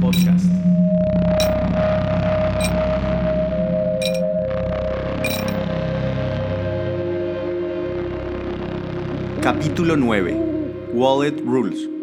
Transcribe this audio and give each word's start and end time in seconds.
Podcast. 0.00 0.46
Capítulo 9.42 9.96
9. 9.96 10.34
Wallet 10.94 11.42
Rules. 11.44 11.95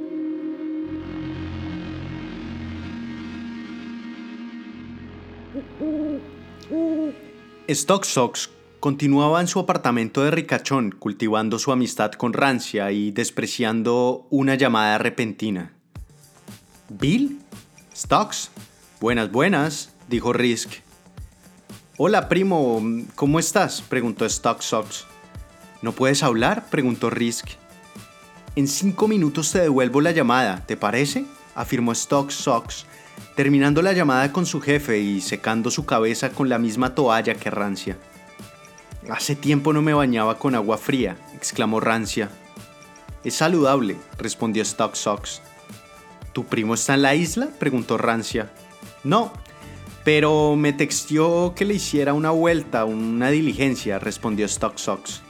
Stock 7.74 8.04
Sox 8.04 8.52
continuaba 8.80 9.42
en 9.42 9.48
su 9.48 9.60
apartamento 9.60 10.24
de 10.24 10.30
ricachón 10.30 10.92
cultivando 10.92 11.58
su 11.58 11.72
amistad 11.72 12.12
con 12.12 12.34
Rancia 12.34 12.92
y 12.92 13.10
despreciando 13.10 14.28
una 14.30 14.54
llamada 14.54 15.00
repentina. 15.00 15.74
¿Bill? 16.90 17.40
¿Stocks? 17.96 18.52
Buenas, 19.02 19.32
buenas, 19.32 19.92
dijo 20.08 20.34
Risk. 20.34 20.70
Hola, 21.98 22.30
primo, 22.30 22.80
¿cómo 23.16 23.40
estás? 23.40 23.82
preguntó 23.82 24.26
Stock 24.26 24.62
Sox. 24.62 25.06
¿No 25.82 25.94
puedes 25.94 26.22
hablar? 26.22 26.70
preguntó 26.70 27.10
Risk. 27.10 27.48
En 28.56 28.68
cinco 28.68 29.08
minutos 29.08 29.52
te 29.52 29.62
devuelvo 29.62 30.00
la 30.00 30.12
llamada, 30.12 30.64
¿te 30.68 30.78
parece? 30.78 31.26
afirmó 31.56 31.92
Stock 31.94 32.30
Sox, 32.30 32.86
terminando 33.36 33.82
la 33.82 33.94
llamada 33.94 34.32
con 34.32 34.46
su 34.46 34.62
jefe 34.62 35.00
y 35.00 35.22
secando 35.22 35.72
su 35.72 35.86
cabeza 35.86 36.30
con 36.30 36.50
la 36.50 36.60
misma 36.60 36.96
toalla 36.96 37.36
que 37.36 37.50
Rancia. 37.50 37.98
Hace 39.10 39.36
tiempo 39.36 39.74
no 39.74 39.82
me 39.82 39.94
bañaba 39.94 40.38
con 40.38 40.56
agua 40.56 40.78
fría, 40.78 41.18
exclamó 41.36 41.80
Rancia. 41.80 42.30
Es 43.24 43.36
saludable, 43.36 43.98
respondió 44.18 44.64
Stock 44.64 44.96
Sox. 44.96 45.42
¿Tu 46.32 46.46
primo 46.46 46.74
está 46.74 46.94
en 46.94 47.02
la 47.02 47.16
isla? 47.16 47.50
preguntó 47.60 47.98
Rancia. 47.98 48.52
No, 49.04 49.34
pero 50.04 50.56
me 50.56 50.74
textió 50.74 51.54
que 51.56 51.66
le 51.66 51.76
hiciera 51.76 52.14
una 52.14 52.32
vuelta, 52.32 52.86
una 52.86 53.30
diligencia, 53.30 54.00
respondió 54.00 54.46
Stock 54.46 54.78
Sox. 54.78 55.22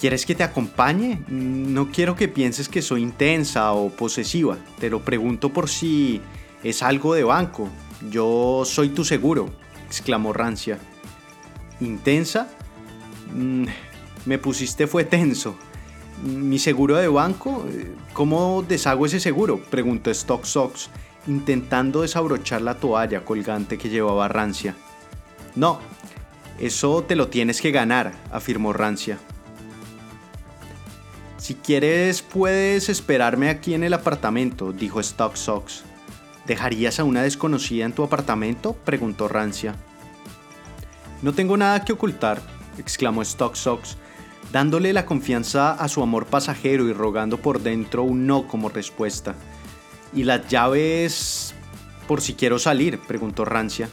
¿Quieres 0.00 0.26
que 0.26 0.34
te 0.34 0.42
acompañe? 0.42 1.22
No 1.28 1.90
quiero 1.90 2.16
que 2.16 2.28
pienses 2.28 2.68
que 2.68 2.82
soy 2.82 3.02
intensa 3.02 3.72
o 3.72 3.88
posesiva. 3.88 4.58
Te 4.78 4.90
lo 4.90 5.00
pregunto 5.00 5.52
por 5.52 5.70
si 5.70 6.20
es 6.62 6.82
algo 6.82 7.14
de 7.14 7.24
banco. 7.24 7.68
Yo 8.10 8.62
soy 8.64 8.90
tu 8.90 9.04
seguro, 9.04 9.48
exclamó 9.86 10.32
Rancia. 10.32 10.78
¿Intensa? 11.80 12.48
Mm, 13.34 13.66
me 14.24 14.38
pusiste 14.38 14.86
fue 14.86 15.04
tenso. 15.04 15.56
¿Mi 16.24 16.58
seguro 16.58 16.96
de 16.96 17.08
banco? 17.08 17.64
¿Cómo 18.12 18.64
deshago 18.66 19.06
ese 19.06 19.20
seguro? 19.20 19.60
preguntó 19.70 20.10
Stock 20.10 20.44
Sox, 20.44 20.88
intentando 21.26 22.02
desabrochar 22.02 22.62
la 22.62 22.76
toalla 22.76 23.24
colgante 23.24 23.76
que 23.76 23.90
llevaba 23.90 24.28
Rancia. 24.28 24.74
No, 25.54 25.78
eso 26.58 27.04
te 27.04 27.16
lo 27.16 27.28
tienes 27.28 27.60
que 27.60 27.70
ganar, 27.70 28.12
afirmó 28.32 28.72
Rancia. 28.72 29.18
Si 31.36 31.54
quieres, 31.54 32.22
puedes 32.22 32.88
esperarme 32.88 33.50
aquí 33.50 33.74
en 33.74 33.84
el 33.84 33.92
apartamento, 33.92 34.72
dijo 34.72 35.00
Stock 35.00 35.36
Sox. 35.36 35.84
¿Dejarías 36.46 37.00
a 37.00 37.04
una 37.04 37.22
desconocida 37.22 37.84
en 37.84 37.92
tu 37.92 38.04
apartamento? 38.04 38.74
preguntó 38.84 39.28
Rancia. 39.28 39.74
No 41.22 41.32
tengo 41.32 41.56
nada 41.56 41.84
que 41.84 41.92
ocultar, 41.92 42.40
exclamó 42.78 43.22
Stock 43.22 43.54
Sox, 43.54 43.96
dándole 44.52 44.92
la 44.92 45.06
confianza 45.06 45.72
a 45.72 45.88
su 45.88 46.02
amor 46.02 46.26
pasajero 46.26 46.88
y 46.88 46.92
rogando 46.92 47.38
por 47.38 47.62
dentro 47.62 48.04
un 48.04 48.26
no 48.26 48.46
como 48.46 48.68
respuesta. 48.68 49.34
¿Y 50.14 50.22
las 50.22 50.46
llaves 50.46 51.54
por 52.06 52.20
si 52.20 52.34
quiero 52.34 52.58
salir? 52.58 53.00
preguntó 53.00 53.44
Rancia. 53.44 53.88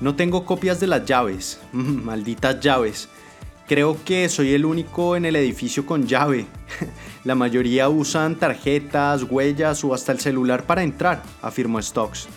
No 0.00 0.14
tengo 0.14 0.44
copias 0.44 0.80
de 0.80 0.86
las 0.86 1.04
llaves, 1.04 1.60
malditas 1.72 2.60
llaves. 2.60 3.08
Creo 3.66 3.98
que 4.04 4.28
soy 4.28 4.54
el 4.54 4.64
único 4.64 5.16
en 5.16 5.24
el 5.24 5.34
edificio 5.34 5.84
con 5.84 6.06
llave. 6.06 6.46
La 7.24 7.34
mayoría 7.34 7.88
usan 7.88 8.36
tarjetas, 8.36 9.24
huellas 9.24 9.82
o 9.82 9.92
hasta 9.92 10.12
el 10.12 10.20
celular 10.20 10.64
para 10.66 10.84
entrar, 10.84 11.22
afirmó 11.42 11.82
Stocks. 11.82 12.28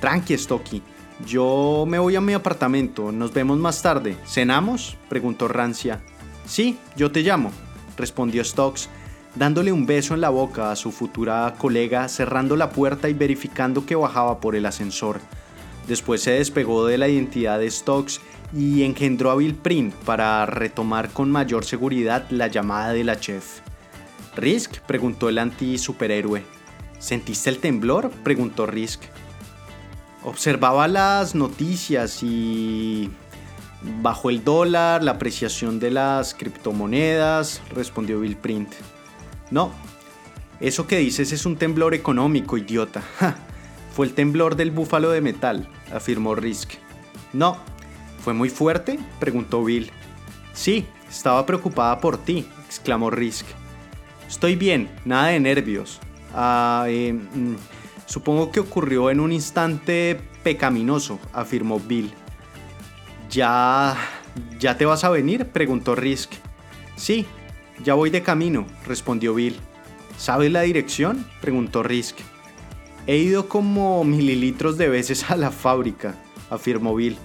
Tranqui, 0.00 0.36
Stocky. 0.36 0.82
Yo 1.26 1.86
me 1.88 1.98
voy 1.98 2.16
a 2.16 2.20
mi 2.20 2.34
apartamento. 2.34 3.12
Nos 3.12 3.32
vemos 3.32 3.56
más 3.56 3.80
tarde. 3.80 4.16
¿Cenamos? 4.26 4.98
preguntó 5.08 5.48
Rancia. 5.48 6.02
Sí, 6.44 6.76
yo 6.96 7.10
te 7.10 7.22
llamo, 7.22 7.50
respondió 7.96 8.44
Stocks, 8.44 8.90
dándole 9.34 9.72
un 9.72 9.86
beso 9.86 10.12
en 10.12 10.20
la 10.20 10.28
boca 10.28 10.70
a 10.70 10.76
su 10.76 10.92
futura 10.92 11.54
colega, 11.56 12.08
cerrando 12.08 12.56
la 12.56 12.70
puerta 12.70 13.08
y 13.08 13.14
verificando 13.14 13.86
que 13.86 13.94
bajaba 13.94 14.38
por 14.38 14.54
el 14.54 14.66
ascensor. 14.66 15.20
Después 15.88 16.22
se 16.22 16.32
despegó 16.32 16.86
de 16.86 16.98
la 16.98 17.08
identidad 17.08 17.58
de 17.58 17.70
Stocks 17.70 18.20
y 18.54 18.82
engendró 18.82 19.30
a 19.30 19.36
Bill 19.36 19.54
Print 19.54 19.94
para 19.94 20.44
retomar 20.46 21.10
con 21.10 21.30
mayor 21.30 21.64
seguridad 21.64 22.26
la 22.30 22.48
llamada 22.48 22.92
de 22.92 23.04
la 23.04 23.18
chef. 23.18 23.60
¿Risk? 24.36 24.80
preguntó 24.80 25.28
el 25.28 25.38
anti-superhéroe. 25.38 26.42
¿Sentiste 26.98 27.50
el 27.50 27.58
temblor? 27.58 28.10
preguntó 28.22 28.66
Risk. 28.66 29.02
Observaba 30.22 30.88
las 30.88 31.34
noticias 31.34 32.22
y... 32.22 33.10
Bajó 34.00 34.30
el 34.30 34.44
dólar, 34.44 35.02
la 35.02 35.12
apreciación 35.12 35.80
de 35.80 35.90
las 35.90 36.34
criptomonedas, 36.34 37.60
respondió 37.74 38.20
Bill 38.20 38.36
Print. 38.36 38.72
No, 39.50 39.72
eso 40.60 40.86
que 40.86 40.98
dices 40.98 41.32
es 41.32 41.44
un 41.46 41.56
temblor 41.56 41.92
económico, 41.92 42.56
idiota. 42.56 43.02
Fue 43.96 44.06
el 44.06 44.14
temblor 44.14 44.54
del 44.54 44.70
búfalo 44.70 45.10
de 45.10 45.20
metal, 45.20 45.68
afirmó 45.92 46.36
Risk. 46.36 46.74
No, 47.32 47.58
¿Fue 48.22 48.34
muy 48.34 48.50
fuerte? 48.50 49.00
preguntó 49.18 49.64
Bill. 49.64 49.90
Sí, 50.52 50.86
estaba 51.10 51.44
preocupada 51.44 51.98
por 51.98 52.18
ti, 52.18 52.46
exclamó 52.66 53.10
Risk. 53.10 53.46
Estoy 54.28 54.54
bien, 54.54 54.88
nada 55.04 55.28
de 55.28 55.40
nervios. 55.40 55.98
Ah, 56.32 56.84
eh, 56.88 57.12
mm, 57.12 57.56
supongo 58.06 58.52
que 58.52 58.60
ocurrió 58.60 59.10
en 59.10 59.18
un 59.18 59.32
instante 59.32 60.20
pecaminoso, 60.44 61.18
afirmó 61.32 61.80
Bill. 61.80 62.12
¿Ya... 63.28 63.96
ya 64.58 64.76
te 64.78 64.86
vas 64.86 65.02
a 65.02 65.10
venir? 65.10 65.46
preguntó 65.46 65.96
Risk. 65.96 66.32
Sí, 66.94 67.26
ya 67.82 67.94
voy 67.94 68.10
de 68.10 68.22
camino, 68.22 68.66
respondió 68.86 69.34
Bill. 69.34 69.56
¿Sabes 70.16 70.52
la 70.52 70.60
dirección? 70.60 71.26
preguntó 71.40 71.82
Risk. 71.82 72.18
He 73.08 73.16
ido 73.16 73.48
como 73.48 74.04
mililitros 74.04 74.78
de 74.78 74.88
veces 74.88 75.28
a 75.28 75.36
la 75.36 75.50
fábrica, 75.50 76.14
afirmó 76.50 76.94
Bill. 76.94 77.18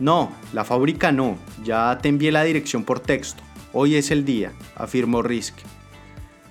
No, 0.00 0.32
la 0.54 0.64
fábrica 0.64 1.12
no, 1.12 1.36
ya 1.62 1.98
te 2.00 2.08
envié 2.08 2.32
la 2.32 2.42
dirección 2.42 2.84
por 2.84 3.00
texto. 3.00 3.42
Hoy 3.74 3.96
es 3.96 4.10
el 4.10 4.24
día, 4.24 4.52
afirmó 4.74 5.20
Risk. 5.20 5.54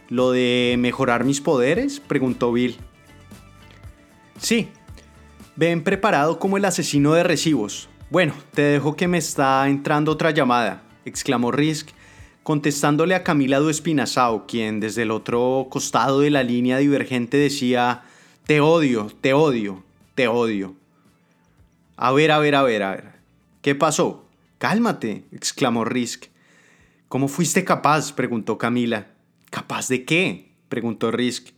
¿Lo 0.08 0.32
de 0.32 0.76
mejorar 0.78 1.24
mis 1.24 1.42
poderes? 1.42 2.00
preguntó 2.00 2.54
Bill. 2.54 2.78
Sí, 4.38 4.70
ven 5.56 5.84
preparado 5.84 6.38
como 6.38 6.58
el 6.58 6.66
asesino 6.66 7.14
de 7.14 7.24
recibos. 7.24 7.90
Bueno, 8.12 8.34
te 8.54 8.62
dejo 8.62 8.96
que 8.96 9.08
me 9.08 9.18
está 9.18 9.68
entrando 9.68 10.12
otra 10.12 10.30
llamada, 10.30 10.84
exclamó 11.04 11.52
Risk, 11.52 11.90
contestándole 12.44 13.16
a 13.16 13.24
Camila 13.24 13.58
Duespinazao, 13.60 14.46
quien 14.46 14.80
desde 14.80 15.02
el 15.02 15.12
otro 15.12 15.68
costado 15.72 16.20
de 16.22 16.30
la 16.30 16.44
línea 16.44 16.78
divergente 16.78 17.38
decía, 17.38 18.04
te 18.46 18.62
odio, 18.62 19.12
te 19.22 19.34
odio, 19.34 19.84
te 20.14 20.28
odio. 20.28 20.76
A 21.98 22.12
ver, 22.12 22.32
a 22.32 22.40
ver, 22.40 22.56
a 22.56 22.64
ver, 22.64 22.84
a 22.84 22.92
ver. 22.92 23.19
¿Qué 23.62 23.76
pasó? 23.76 24.30
Cálmate, 24.58 25.26
exclamó 25.32 25.84
Risk. 25.86 26.26
¿Cómo 27.10 27.28
fuiste 27.28 27.66
capaz? 27.66 28.14
preguntó 28.14 28.58
Camila. 28.58 29.08
¿Capaz 29.50 29.88
de 29.88 30.06
qué? 30.06 30.54
preguntó 30.70 31.12
Risk. 31.12 31.50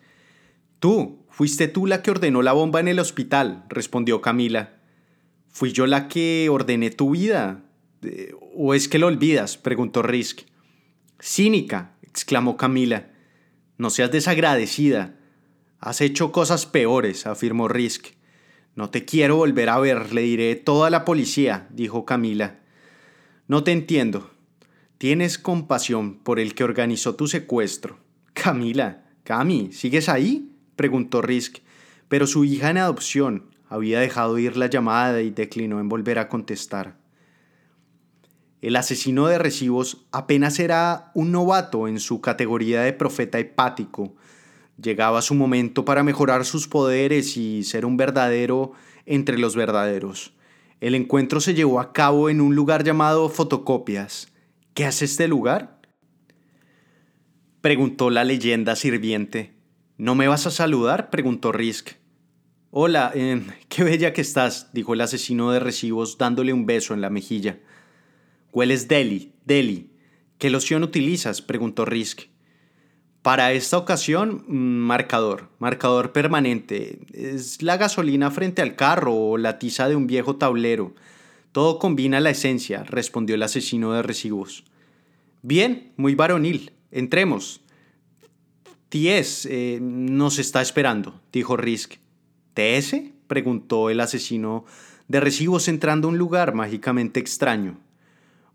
Tú, 0.80 1.26
fuiste 1.30 1.68
tú 1.68 1.86
la 1.86 2.02
que 2.02 2.12
ordenó 2.12 2.42
la 2.42 2.54
bomba 2.54 2.80
en 2.80 2.88
el 2.88 3.00
hospital, 3.00 3.66
respondió 3.70 4.22
Camila. 4.22 4.78
¿Fui 5.50 5.74
yo 5.74 5.86
la 5.86 6.08
que 6.08 6.48
ordené 6.50 6.90
tu 6.90 7.12
vida? 7.12 7.66
Eh, 8.02 8.34
¿O 8.56 8.74
es 8.74 8.88
que 8.88 8.98
lo 8.98 9.08
olvidas? 9.08 9.58
preguntó 9.58 10.02
Risk. 10.02 10.42
Cínica, 11.20 11.94
exclamó 12.02 12.58
Camila. 12.58 13.12
No 13.78 13.90
seas 13.92 14.12
desagradecida. 14.12 15.20
Has 15.80 16.02
hecho 16.02 16.32
cosas 16.32 16.66
peores, 16.66 17.28
afirmó 17.28 17.68
Risk. 17.68 18.08
No 18.76 18.90
te 18.90 19.06
quiero 19.06 19.38
volver 19.38 19.70
a 19.70 19.80
ver, 19.80 20.14
le 20.14 20.22
diré 20.22 20.56
toda 20.56 20.90
la 20.90 21.06
policía, 21.06 21.68
dijo 21.72 22.06
Camila. 22.06 22.60
No 23.48 23.64
te 23.64 23.72
entiendo. 23.72 24.32
Tienes 24.98 25.38
compasión 25.38 26.20
por 26.20 26.40
el 26.40 26.54
que 26.56 26.64
organizó 26.64 27.16
tu 27.16 27.28
secuestro. 27.28 27.98
Camila, 28.34 29.04
Cami, 29.24 29.72
¿sigues 29.72 30.10
ahí? 30.10 30.52
preguntó 30.76 31.22
Risk, 31.22 31.58
pero 32.08 32.28
su 32.28 32.46
hija 32.46 32.70
en 32.70 32.78
adopción 32.78 33.52
había 33.68 34.00
dejado 34.00 34.38
ir 34.38 34.58
la 34.58 34.68
llamada 34.68 35.22
y 35.22 35.32
declinó 35.32 35.80
en 35.80 35.90
volver 35.90 36.20
a 36.20 36.28
contestar. 36.28 36.98
El 38.62 38.76
asesino 38.76 39.28
de 39.28 39.40
recibos 39.40 40.06
apenas 40.12 40.60
era 40.60 41.12
un 41.16 41.32
novato 41.32 41.88
en 41.88 42.00
su 42.00 42.22
categoría 42.22 42.82
de 42.82 42.94
profeta 42.94 43.40
hepático. 43.40 44.16
Llegaba 44.82 45.22
su 45.22 45.34
momento 45.34 45.86
para 45.86 46.04
mejorar 46.04 46.46
sus 46.46 46.68
poderes 46.68 47.38
y 47.38 47.64
ser 47.64 47.86
un 47.86 47.98
verdadero 47.98 48.74
entre 49.06 49.38
los 49.38 49.56
verdaderos. 49.56 50.34
El 50.80 50.96
encuentro 50.96 51.40
se 51.40 51.54
llevó 51.54 51.80
a 51.80 51.94
cabo 51.94 52.30
en 52.30 52.42
un 52.42 52.56
lugar 52.56 52.84
llamado 52.84 53.30
Fotocopias. 53.30 54.30
¿Qué 54.74 54.86
hace 54.86 55.06
este 55.06 55.28
lugar? 55.28 55.80
Preguntó 57.62 58.10
la 58.10 58.24
leyenda 58.24 58.76
sirviente. 58.76 59.54
¿No 59.98 60.16
me 60.16 60.28
vas 60.28 60.48
a 60.48 60.52
saludar? 60.52 61.12
preguntó 61.12 61.52
Risk. 61.52 61.92
Hola, 62.72 63.12
eh, 63.14 63.40
qué 63.70 63.84
bella 63.84 64.14
que 64.14 64.22
estás, 64.22 64.72
dijo 64.74 64.96
el 64.96 65.02
asesino 65.02 65.52
de 65.52 65.60
recibos 65.60 66.18
dándole 66.18 66.54
un 66.54 66.66
beso 66.66 66.96
en 66.96 67.02
la 67.02 67.12
mejilla. 67.12 67.60
Hueles 68.52 68.88
deli, 68.88 69.34
deli. 69.46 69.92
¿Qué 70.40 70.50
loción 70.50 70.82
utilizas? 70.82 71.44
preguntó 71.44 71.86
Risk. 71.86 72.31
Para 73.22 73.54
esta 73.54 73.78
ocasión, 73.78 74.44
mm, 74.48 74.54
marcador, 74.54 75.50
marcador 75.60 76.12
permanente. 76.12 77.00
Es 77.14 77.62
la 77.62 77.78
gasolina 77.78 78.32
frente 78.32 78.62
al 78.62 78.76
carro 78.76 79.14
o 79.16 79.38
la 79.38 79.60
tiza 79.60 79.88
de 79.88 79.96
un 79.96 80.08
viejo 80.08 80.38
tablero. 80.38 80.94
Todo 81.52 81.80
combina 81.80 82.20
la 82.20 82.32
esencia, 82.32 82.84
respondió 82.84 83.36
el 83.36 83.44
asesino 83.44 83.94
de 83.94 84.02
recibos. 84.02 84.64
Bien, 85.42 85.92
muy 85.98 86.16
varonil. 86.16 86.72
Entremos. 86.92 87.62
Ties 88.90 89.46
eh, 89.46 89.80
nos 89.82 90.40
está 90.40 90.62
esperando, 90.62 91.22
dijo 91.32 91.58
Risk. 91.58 91.96
¿TS? 92.54 92.96
preguntó 93.28 93.90
el 93.90 94.02
asesino 94.02 94.66
de 95.08 95.22
recibos 95.22 95.68
entrando 95.68 96.08
a 96.08 96.12
un 96.12 96.18
lugar 96.18 96.54
mágicamente 96.54 97.20
extraño 97.20 97.78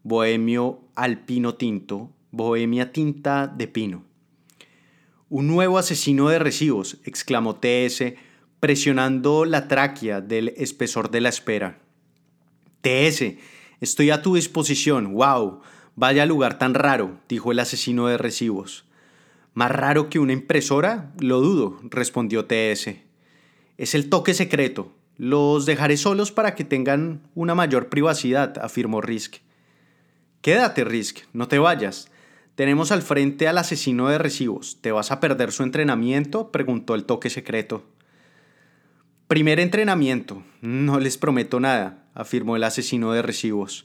bohemio 0.06 0.78
alpino 0.94 1.56
tinto, 1.56 2.12
bohemia 2.30 2.92
tinta 2.92 3.48
de 3.48 3.66
pino. 3.66 4.04
Un 5.28 5.48
nuevo 5.48 5.76
asesino 5.76 6.28
de 6.28 6.38
recibos, 6.38 6.98
exclamó 7.04 7.56
TS, 7.56 8.14
presionando 8.60 9.44
la 9.44 9.66
tráquea 9.66 10.20
del 10.20 10.50
espesor 10.56 11.10
de 11.10 11.20
la 11.20 11.30
espera. 11.30 11.80
TS, 12.80 13.34
estoy 13.80 14.10
a 14.10 14.22
tu 14.22 14.36
disposición. 14.36 15.14
¡Wow! 15.14 15.62
Vaya 15.96 16.26
lugar 16.26 16.58
tan 16.58 16.74
raro, 16.74 17.18
dijo 17.28 17.50
el 17.50 17.58
asesino 17.58 18.06
de 18.06 18.18
recibos. 18.18 18.84
¿Más 19.52 19.72
raro 19.72 20.10
que 20.10 20.20
una 20.20 20.32
impresora? 20.32 21.12
Lo 21.18 21.40
dudo, 21.40 21.80
respondió 21.82 22.44
TS. 22.44 22.90
Es 23.78 23.96
el 23.96 24.08
toque 24.08 24.32
secreto. 24.32 24.92
Los 25.16 25.66
dejaré 25.66 25.96
solos 25.96 26.30
para 26.30 26.54
que 26.54 26.62
tengan 26.62 27.22
una 27.34 27.56
mayor 27.56 27.88
privacidad, 27.88 28.58
afirmó 28.58 29.00
Risk. 29.00 29.38
Quédate, 30.40 30.84
Risk, 30.84 31.24
no 31.32 31.48
te 31.48 31.58
vayas. 31.58 32.12
Tenemos 32.56 32.90
al 32.90 33.02
frente 33.02 33.48
al 33.48 33.58
asesino 33.58 34.08
de 34.08 34.16
recibos. 34.16 34.78
¿Te 34.80 34.90
vas 34.90 35.12
a 35.12 35.20
perder 35.20 35.52
su 35.52 35.62
entrenamiento? 35.62 36.50
preguntó 36.50 36.94
el 36.94 37.04
toque 37.04 37.28
secreto. 37.28 37.84
Primer 39.28 39.60
entrenamiento. 39.60 40.42
No 40.62 40.98
les 40.98 41.18
prometo 41.18 41.60
nada, 41.60 42.04
afirmó 42.14 42.56
el 42.56 42.64
asesino 42.64 43.12
de 43.12 43.20
recibos. 43.20 43.84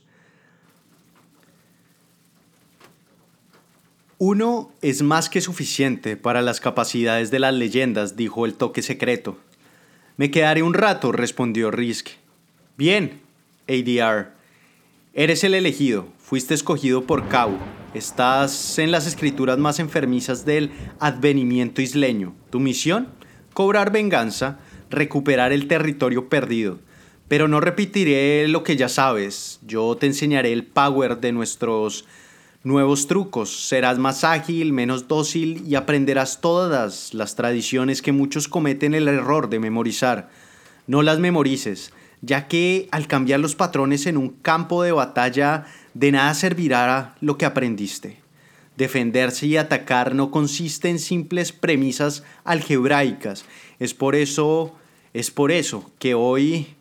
Uno 4.19 4.71
es 4.81 5.01
más 5.01 5.29
que 5.29 5.41
suficiente 5.41 6.15
para 6.15 6.41
las 6.41 6.61
capacidades 6.61 7.29
de 7.29 7.39
las 7.39 7.53
leyendas, 7.53 8.15
dijo 8.15 8.45
el 8.45 8.53
toque 8.53 8.83
secreto. 8.83 9.37
Me 10.15 10.31
quedaré 10.31 10.63
un 10.63 10.75
rato, 10.75 11.11
respondió 11.11 11.71
Risk. 11.71 12.09
Bien, 12.77 13.19
ADR. 13.67 14.31
Eres 15.13 15.43
el 15.43 15.55
elegido, 15.55 16.07
fuiste 16.31 16.53
escogido 16.53 17.03
por 17.03 17.27
Kau. 17.27 17.57
Estás 17.93 18.79
en 18.79 18.89
las 18.89 19.05
escrituras 19.05 19.57
más 19.57 19.79
enfermizas 19.79 20.45
del 20.45 20.71
advenimiento 20.97 21.81
isleño. 21.81 22.33
¿Tu 22.49 22.61
misión? 22.61 23.09
Cobrar 23.53 23.91
venganza, 23.91 24.57
recuperar 24.89 25.51
el 25.51 25.67
territorio 25.67 26.29
perdido. 26.29 26.79
Pero 27.27 27.49
no 27.49 27.59
repetiré 27.59 28.47
lo 28.47 28.63
que 28.63 28.77
ya 28.77 28.87
sabes. 28.87 29.59
Yo 29.67 29.97
te 29.97 30.05
enseñaré 30.05 30.53
el 30.53 30.63
power 30.63 31.19
de 31.19 31.33
nuestros 31.33 32.05
nuevos 32.63 33.07
trucos. 33.07 33.67
Serás 33.67 33.99
más 33.99 34.23
ágil, 34.23 34.71
menos 34.71 35.09
dócil 35.09 35.61
y 35.67 35.75
aprenderás 35.75 36.39
todas 36.39 37.13
las 37.13 37.35
tradiciones 37.35 38.01
que 38.01 38.13
muchos 38.13 38.47
cometen 38.47 38.93
el 38.93 39.09
error 39.09 39.49
de 39.49 39.59
memorizar. 39.59 40.29
No 40.87 41.01
las 41.01 41.19
memorices 41.19 41.91
ya 42.21 42.47
que 42.47 42.87
al 42.91 43.07
cambiar 43.07 43.39
los 43.39 43.55
patrones 43.55 44.05
en 44.05 44.17
un 44.17 44.29
campo 44.29 44.83
de 44.83 44.91
batalla 44.91 45.65
de 45.93 46.11
nada 46.11 46.33
servirá 46.33 47.15
lo 47.21 47.37
que 47.37 47.45
aprendiste. 47.45 48.17
Defenderse 48.77 49.45
y 49.47 49.57
atacar 49.57 50.15
no 50.15 50.31
consiste 50.31 50.89
en 50.89 50.99
simples 50.99 51.51
premisas 51.51 52.23
algebraicas. 52.43 53.45
Es 53.79 53.93
por 53.93 54.15
eso, 54.15 54.75
es 55.13 55.29
por 55.29 55.51
eso 55.51 55.91
que 55.99 56.13
hoy, 56.13 56.75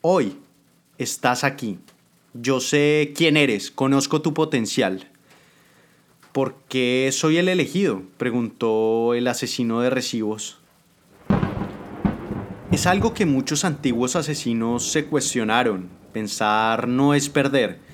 hoy 0.00 0.36
estás 0.98 1.44
aquí. 1.44 1.78
Yo 2.34 2.60
sé 2.60 3.12
quién 3.16 3.36
eres, 3.36 3.70
conozco 3.70 4.20
tu 4.20 4.34
potencial. 4.34 5.08
¿Por 6.32 6.56
qué 6.68 7.08
soy 7.12 7.38
el 7.38 7.48
elegido? 7.48 8.02
preguntó 8.16 9.14
el 9.14 9.26
asesino 9.28 9.80
de 9.80 9.90
recibos. 9.90 10.58
Es 12.70 12.86
algo 12.86 13.14
que 13.14 13.24
muchos 13.24 13.64
antiguos 13.64 14.14
asesinos 14.14 14.92
se 14.92 15.06
cuestionaron. 15.06 15.88
Pensar 16.12 16.86
no 16.86 17.14
es 17.14 17.28
perder. 17.30 17.87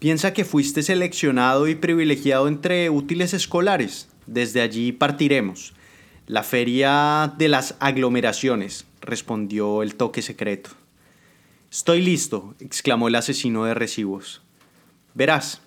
Piensa 0.00 0.32
que 0.32 0.46
fuiste 0.46 0.82
seleccionado 0.82 1.68
y 1.68 1.74
privilegiado 1.74 2.48
entre 2.48 2.88
útiles 2.88 3.34
escolares. 3.34 4.08
Desde 4.26 4.62
allí 4.62 4.92
partiremos. 4.92 5.74
La 6.26 6.42
feria 6.42 7.34
de 7.36 7.48
las 7.48 7.76
aglomeraciones, 7.80 8.86
respondió 9.02 9.82
el 9.82 9.96
toque 9.96 10.22
secreto. 10.22 10.70
Estoy 11.70 12.00
listo, 12.00 12.54
exclamó 12.60 13.08
el 13.08 13.14
asesino 13.14 13.66
de 13.66 13.74
recibos. 13.74 14.40
Verás, 15.12 15.60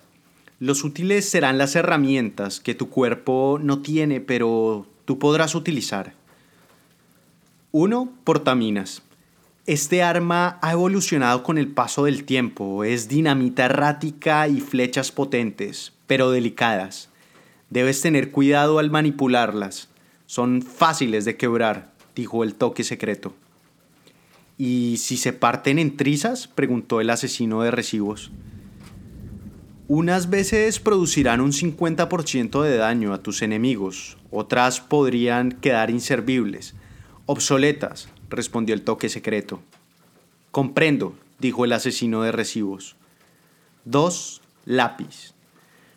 los 0.58 0.82
útiles 0.82 1.28
serán 1.28 1.56
las 1.56 1.76
herramientas 1.76 2.58
que 2.58 2.74
tu 2.74 2.90
cuerpo 2.90 3.60
no 3.62 3.82
tiene, 3.82 4.20
pero 4.20 4.88
tú 5.04 5.20
podrás 5.20 5.54
utilizar. 5.54 6.12
1. 7.70 8.12
Portaminas. 8.24 9.02
Este 9.66 10.02
arma 10.02 10.58
ha 10.60 10.72
evolucionado 10.72 11.42
con 11.42 11.56
el 11.56 11.68
paso 11.68 12.04
del 12.04 12.24
tiempo. 12.24 12.84
Es 12.84 13.08
dinamita 13.08 13.64
errática 13.64 14.46
y 14.46 14.60
flechas 14.60 15.10
potentes, 15.10 15.94
pero 16.06 16.30
delicadas. 16.30 17.08
Debes 17.70 18.02
tener 18.02 18.30
cuidado 18.30 18.78
al 18.78 18.90
manipularlas. 18.90 19.88
Son 20.26 20.60
fáciles 20.60 21.24
de 21.24 21.38
quebrar, 21.38 21.94
dijo 22.14 22.44
el 22.44 22.56
toque 22.56 22.84
secreto. 22.84 23.34
¿Y 24.58 24.96
si 24.98 25.16
se 25.16 25.32
parten 25.32 25.78
en 25.78 25.96
trizas? 25.96 26.46
preguntó 26.46 27.00
el 27.00 27.08
asesino 27.08 27.62
de 27.62 27.70
recibos. 27.70 28.32
Unas 29.88 30.28
veces 30.28 30.78
producirán 30.78 31.40
un 31.40 31.52
50% 31.52 32.62
de 32.62 32.76
daño 32.76 33.14
a 33.14 33.22
tus 33.22 33.40
enemigos, 33.40 34.18
otras 34.30 34.82
podrían 34.82 35.52
quedar 35.52 35.88
inservibles 35.88 36.74
Obsoletas, 37.26 38.08
respondió 38.34 38.74
el 38.74 38.82
toque 38.82 39.08
secreto. 39.08 39.60
Comprendo, 40.50 41.14
dijo 41.38 41.64
el 41.64 41.72
asesino 41.72 42.22
de 42.22 42.32
recibos. 42.32 42.96
Dos, 43.84 44.42
lápiz. 44.64 45.34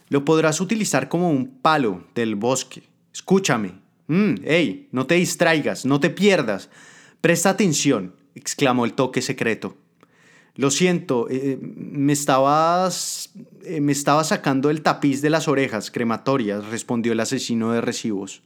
Lo 0.09 0.25
podrás 0.25 0.61
utilizar 0.61 1.09
como 1.09 1.29
un 1.29 1.47
palo 1.47 2.03
del 2.15 2.35
bosque. 2.35 2.83
Escúchame. 3.13 3.73
Mm, 4.07 4.35
¡Ey! 4.45 4.87
No 4.91 5.05
te 5.05 5.15
distraigas, 5.15 5.85
no 5.85 5.99
te 5.99 6.09
pierdas. 6.09 6.69
Presta 7.21 7.49
atención, 7.49 8.15
exclamó 8.35 8.85
el 8.85 8.93
toque 8.93 9.21
secreto. 9.21 9.75
Lo 10.55 10.71
siento, 10.71 11.27
eh, 11.29 11.59
me 11.61 12.13
estabas. 12.13 13.31
Eh, 13.63 13.79
me 13.79 13.91
estaba 13.91 14.23
sacando 14.23 14.69
el 14.69 14.81
tapiz 14.81 15.21
de 15.21 15.29
las 15.29 15.47
orejas 15.47 15.91
crematorias, 15.91 16.65
respondió 16.67 17.11
el 17.13 17.19
asesino 17.19 17.73
de 17.73 17.81
recibos. 17.81 18.41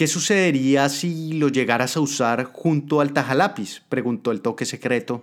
¿Qué 0.00 0.06
sucedería 0.06 0.88
si 0.88 1.34
lo 1.34 1.48
llegaras 1.48 1.94
a 1.94 2.00
usar 2.00 2.44
junto 2.44 3.02
al 3.02 3.12
tajalápiz? 3.12 3.82
preguntó 3.90 4.32
el 4.32 4.40
toque 4.40 4.64
secreto. 4.64 5.22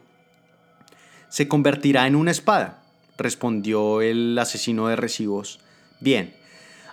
Se 1.29 1.47
convertirá 1.47 2.05
en 2.05 2.15
una 2.15 2.29
espada, 2.29 2.83
respondió 3.17 4.03
el 4.03 4.37
asesino 4.37 4.87
de 4.87 4.95
recibos. 4.95 5.59
Bien, 5.99 6.35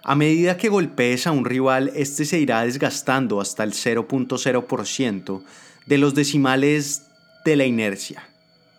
a 0.02 0.14
medida 0.14 0.56
que 0.56 0.70
golpees 0.70 1.26
a 1.26 1.32
un 1.32 1.44
rival, 1.44 1.92
este 1.94 2.24
se 2.24 2.38
irá 2.38 2.64
desgastando 2.64 3.38
hasta 3.38 3.64
el 3.64 3.72
0.0% 3.72 5.42
de 5.84 5.98
los 5.98 6.14
decimales 6.14 7.02
de 7.44 7.56
la 7.56 7.66
inercia. 7.66 8.26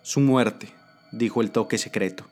Su 0.02 0.18
muerte, 0.18 0.70
dijo 1.12 1.42
el 1.42 1.52
toque 1.52 1.78
secreto. 1.78 2.26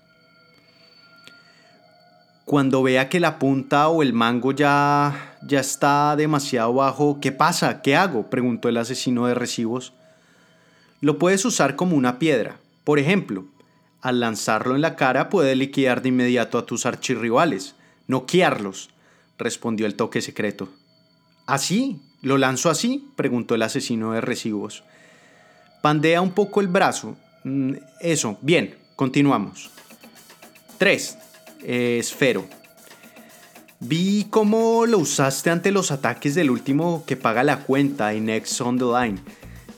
Cuando 2.45 2.83
vea 2.83 3.09
que 3.09 3.21
la 3.21 3.39
punta 3.39 3.89
o 3.89 4.03
el 4.03 4.13
mango 4.13 4.53
ya, 4.53 5.39
ya 5.43 5.61
está 5.61 6.15
demasiado 6.15 6.75
bajo, 6.75 7.19
¿qué 7.21 7.33
pasa? 7.33 7.81
¿Qué 7.81 7.97
hago? 7.97 8.29
preguntó 8.29 8.69
el 8.69 8.77
asesino 8.77 9.27
de 9.27 9.35
recibos. 9.35 9.95
Lo 11.01 11.19
puedes 11.19 11.45
usar 11.47 11.75
como 11.75 11.97
una 11.97 12.19
piedra. 12.19 12.59
Por 12.85 12.99
ejemplo, 12.99 13.47
al 14.03 14.21
lanzarlo 14.21 14.75
en 14.75 14.83
la 14.83 14.95
cara 14.97 15.31
puede 15.31 15.57
liquidar 15.57 16.03
de 16.03 16.11
inmediato 16.11 16.59
a 16.59 16.67
tus 16.67 16.85
archirrivales, 16.85 17.77
noquearlos, 18.09 18.91
respondió 19.39 19.87
el 19.87 19.95
toque 19.95 20.21
secreto. 20.21 20.69
¿Así? 21.47 22.03
¿Lo 22.21 22.37
lanzo 22.37 22.69
así? 22.69 23.09
preguntó 23.17 23.55
el 23.55 23.63
asesino 23.63 24.13
de 24.13 24.21
recibos. 24.21 24.85
Pandea 25.81 26.21
un 26.21 26.33
poco 26.33 26.61
el 26.61 26.69
brazo. 26.69 27.17
Mm, 27.45 27.73
eso, 28.01 28.37
bien, 28.43 28.77
continuamos. 28.97 29.71
3. 30.77 31.19
Esfero. 31.64 32.47
Vi 33.80 34.26
cómo 34.30 34.87
lo 34.87 34.99
usaste 34.99 35.50
ante 35.50 35.73
los 35.73 35.90
ataques 35.90 36.35
del 36.35 36.50
último 36.50 37.04
que 37.06 37.16
paga 37.16 37.42
la 37.42 37.61
cuenta 37.61 38.12
en 38.12 38.26
Next 38.26 38.61
on 38.61 38.78
the 38.78 38.85
Line. 38.85 39.18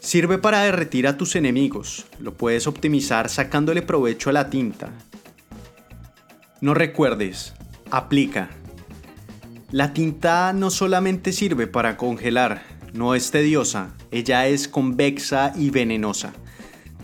Sirve 0.00 0.38
para 0.38 0.62
derretir 0.62 1.08
a 1.08 1.16
tus 1.16 1.34
enemigos. 1.34 2.06
Lo 2.20 2.34
puedes 2.34 2.66
optimizar 2.66 3.28
sacándole 3.28 3.82
provecho 3.82 4.30
a 4.30 4.32
la 4.32 4.50
tinta. 4.50 4.90
No 6.60 6.74
recuerdes, 6.74 7.54
aplica. 7.90 8.50
La 9.72 9.92
tinta 9.92 10.52
no 10.52 10.70
solamente 10.70 11.32
sirve 11.32 11.66
para 11.66 11.96
congelar, 11.96 12.62
no 12.92 13.16
es 13.16 13.32
tediosa, 13.32 13.94
ella 14.12 14.46
es 14.46 14.68
convexa 14.68 15.52
y 15.56 15.70
venenosa. 15.70 16.32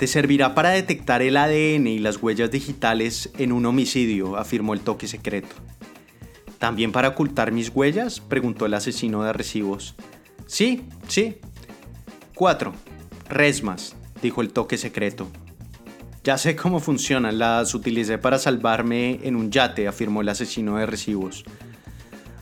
Te 0.03 0.09
servirá 0.09 0.53
para 0.57 0.71
detectar 0.71 1.23
el 1.23 1.37
ADN 1.37 1.87
y 1.87 2.01
las 2.01 2.21
huellas 2.21 2.51
digitales 2.51 3.31
en 3.39 3.53
un 3.53 3.65
homicidio, 3.67 4.37
afirmó 4.37 4.75
el 4.75 4.81
toque 4.81 5.07
secreto. 5.07 5.55
¿También 6.59 6.91
para 6.91 7.11
ocultar 7.11 7.53
mis 7.53 7.69
huellas? 7.69 8.19
preguntó 8.19 8.67
el 8.67 8.75
asesino 8.75 9.23
de 9.23 9.33
recibos. 9.33 9.95
Sí, 10.47 10.83
sí. 11.07 11.37
4. 12.35 12.73
Resmas, 13.29 13.95
dijo 14.21 14.43
el 14.43 14.53
toque 14.53 14.77
secreto. 14.77 15.29
Ya 16.25 16.37
sé 16.37 16.57
cómo 16.57 16.81
funcionan, 16.81 17.39
las 17.39 17.73
utilicé 17.73 18.19
para 18.19 18.41
salvarme 18.41 19.21
en 19.23 19.37
un 19.37 19.53
yate, 19.53 19.87
afirmó 19.87 20.23
el 20.23 20.31
asesino 20.31 20.79
de 20.79 20.87
recibos. 20.87 21.45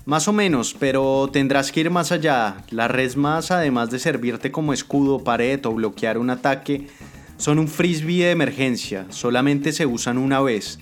Más 0.07 0.29
o 0.29 0.33
menos, 0.33 0.75
pero 0.79 1.29
tendrás 1.31 1.71
que 1.71 1.81
ir 1.81 1.91
más 1.91 2.11
allá. 2.11 2.65
Las 2.71 2.91
resmas, 2.91 3.51
además 3.51 3.91
de 3.91 3.99
servirte 3.99 4.51
como 4.51 4.73
escudo, 4.73 5.23
pared 5.23 5.65
o 5.67 5.75
bloquear 5.75 6.17
un 6.17 6.31
ataque, 6.31 6.89
son 7.41 7.59
un 7.59 7.69
frisbee 7.69 8.25
de 8.25 8.33
emergencia, 8.33 9.07
solamente 9.09 9.73
se 9.73 9.87
usan 9.87 10.19
una 10.19 10.43
vez. 10.43 10.79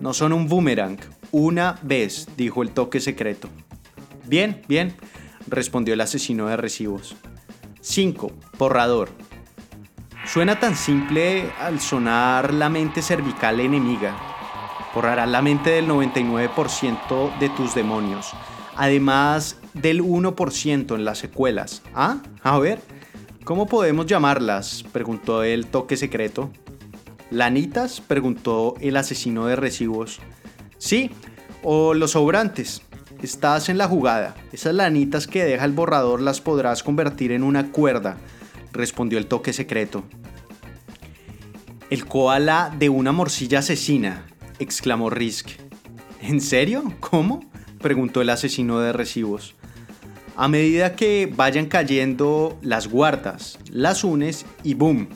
No 0.00 0.12
son 0.12 0.32
un 0.32 0.48
boomerang, 0.48 0.98
una 1.30 1.78
vez, 1.82 2.26
dijo 2.36 2.64
el 2.64 2.70
toque 2.70 2.98
secreto. 2.98 3.48
Bien, 4.26 4.62
bien, 4.66 4.96
respondió 5.46 5.94
el 5.94 6.00
asesino 6.00 6.48
de 6.48 6.56
recibos. 6.56 7.14
5. 7.82 8.32
Porrador. 8.58 9.10
Suena 10.26 10.58
tan 10.58 10.74
simple 10.74 11.52
al 11.60 11.78
sonar 11.80 12.52
la 12.52 12.68
mente 12.68 13.00
cervical 13.00 13.60
enemiga. 13.60 14.16
Borrará 14.92 15.24
la 15.26 15.40
mente 15.40 15.70
del 15.70 15.86
99% 15.86 17.38
de 17.38 17.48
tus 17.50 17.76
demonios, 17.76 18.32
además 18.74 19.56
del 19.72 20.02
1% 20.02 20.96
en 20.96 21.04
las 21.04 21.18
secuelas. 21.18 21.82
¿Ah? 21.94 22.18
A 22.42 22.58
ver, 22.58 22.80
¿cómo 23.44 23.66
podemos 23.66 24.06
llamarlas? 24.06 24.84
preguntó 24.92 25.42
el 25.42 25.66
toque 25.66 25.96
secreto. 25.96 26.50
¿Lanitas? 27.30 28.00
preguntó 28.00 28.74
el 28.80 28.96
asesino 28.96 29.46
de 29.46 29.56
recibos. 29.56 30.20
Sí, 30.78 31.10
o 31.62 31.94
los 31.94 32.12
sobrantes. 32.12 32.82
Estás 33.22 33.68
en 33.68 33.78
la 33.78 33.86
jugada. 33.88 34.34
Esas 34.52 34.74
lanitas 34.74 35.26
que 35.26 35.44
deja 35.44 35.64
el 35.64 35.72
borrador 35.72 36.20
las 36.20 36.40
podrás 36.40 36.82
convertir 36.82 37.32
en 37.32 37.42
una 37.42 37.70
cuerda 37.70 38.16
respondió 38.72 39.18
el 39.18 39.26
toque 39.26 39.52
secreto. 39.52 40.04
El 41.90 42.06
koala 42.06 42.74
de 42.78 42.88
una 42.88 43.12
morcilla 43.12 43.58
asesina, 43.58 44.26
exclamó 44.58 45.10
Risk. 45.10 45.50
¿En 46.20 46.40
serio? 46.40 46.82
¿Cómo? 47.00 47.44
preguntó 47.80 48.22
el 48.22 48.30
asesino 48.30 48.80
de 48.80 48.92
recibos. 48.92 49.54
A 50.36 50.48
medida 50.48 50.96
que 50.96 51.30
vayan 51.34 51.66
cayendo, 51.66 52.58
las 52.62 52.88
guardas, 52.88 53.58
las 53.70 54.02
unes 54.02 54.46
y 54.62 54.74
¡boom! 54.74 55.08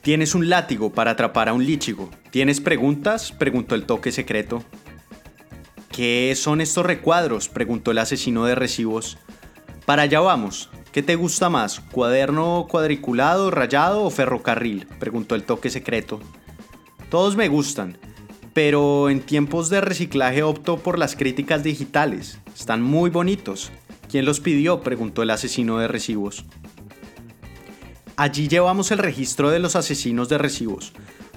Tienes 0.00 0.34
un 0.34 0.48
látigo 0.48 0.90
para 0.90 1.10
atrapar 1.10 1.48
a 1.48 1.52
un 1.52 1.66
líchigo. 1.66 2.08
¿Tienes 2.30 2.60
preguntas? 2.60 3.30
preguntó 3.32 3.74
el 3.74 3.84
toque 3.84 4.10
secreto. 4.10 4.62
¿Qué 5.90 6.34
son 6.34 6.60
estos 6.60 6.86
recuadros? 6.86 7.48
preguntó 7.48 7.90
el 7.90 7.98
asesino 7.98 8.46
de 8.46 8.54
recibos. 8.54 9.18
Para 9.84 10.02
allá 10.02 10.20
vamos, 10.20 10.70
¿Qué 10.92 11.02
te 11.02 11.16
gusta 11.16 11.50
más, 11.50 11.80
cuaderno 11.80 12.66
cuadriculado, 12.68 13.50
rayado 13.50 14.02
o 14.02 14.10
ferrocarril? 14.10 14.86
preguntó 14.98 15.34
el 15.34 15.44
toque 15.44 15.68
secreto. 15.68 16.18
Todos 17.10 17.36
me 17.36 17.48
gustan, 17.48 17.98
pero 18.58 19.08
en 19.08 19.20
tiempos 19.20 19.70
de 19.70 19.80
reciclaje 19.80 20.42
opto 20.42 20.78
por 20.78 20.98
las 20.98 21.14
críticas 21.14 21.62
digitales. 21.62 22.40
Están 22.56 22.82
muy 22.82 23.08
bonitos. 23.08 23.70
¿Quién 24.10 24.24
los 24.24 24.40
pidió? 24.40 24.80
preguntó 24.80 25.22
el 25.22 25.30
asesino 25.30 25.78
de 25.78 25.86
recibos. 25.86 26.44
Allí 28.16 28.48
llevamos 28.48 28.90
el 28.90 28.98
registro 28.98 29.50
de 29.50 29.60
los 29.60 29.76
asesinos 29.76 30.28
de 30.28 30.38
recibos. 30.38 30.92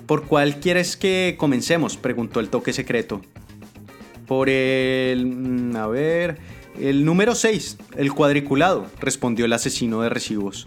¿Por 0.08 0.24
cuál 0.26 0.60
quieres 0.60 0.98
que 0.98 1.36
comencemos? 1.38 1.96
preguntó 1.96 2.40
el 2.40 2.50
toque 2.50 2.74
secreto. 2.74 3.22
Por 4.26 4.50
el... 4.50 5.28
Mm, 5.28 5.76
a 5.76 5.86
ver... 5.86 6.40
El 6.80 7.06
número 7.06 7.36
6, 7.36 7.78
el 7.98 8.14
cuadriculado, 8.14 8.88
respondió 9.00 9.46
el 9.46 9.54
asesino 9.54 10.02
de 10.02 10.10
recibos. 10.10 10.66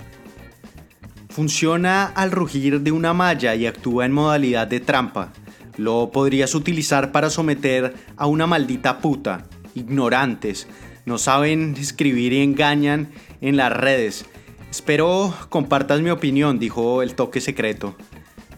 Funciona 1.31 2.05
al 2.05 2.31
rugir 2.31 2.83
de 2.83 2.93
una 2.93 3.13
malla 3.13 3.57
y 3.57 3.67
actúa 3.67 4.07
en 4.07 4.13
modalidad 4.13 4.69
de 4.69 4.79
trampa. 4.79 5.33
Lo 5.77 6.11
podrías 6.13 6.55
utilizar 6.55 7.13
para 7.13 7.31
someter 7.31 7.95
a 8.17 8.27
una 8.27 8.47
maldita 8.47 8.99
puta. 8.99 9.47
Ignorantes. 9.75 10.69
No 11.05 11.19
saben 11.19 11.75
escribir 11.79 12.33
y 12.33 12.43
engañan 12.43 13.11
en 13.41 13.57
las 13.57 13.73
redes. 13.73 14.25
Espero 14.71 15.35
compartas 15.51 16.01
mi 16.01 16.11
opinión, 16.11 16.59
dijo 16.59 17.03
el 17.03 17.15
toque 17.15 17.41
secreto. 17.41 17.97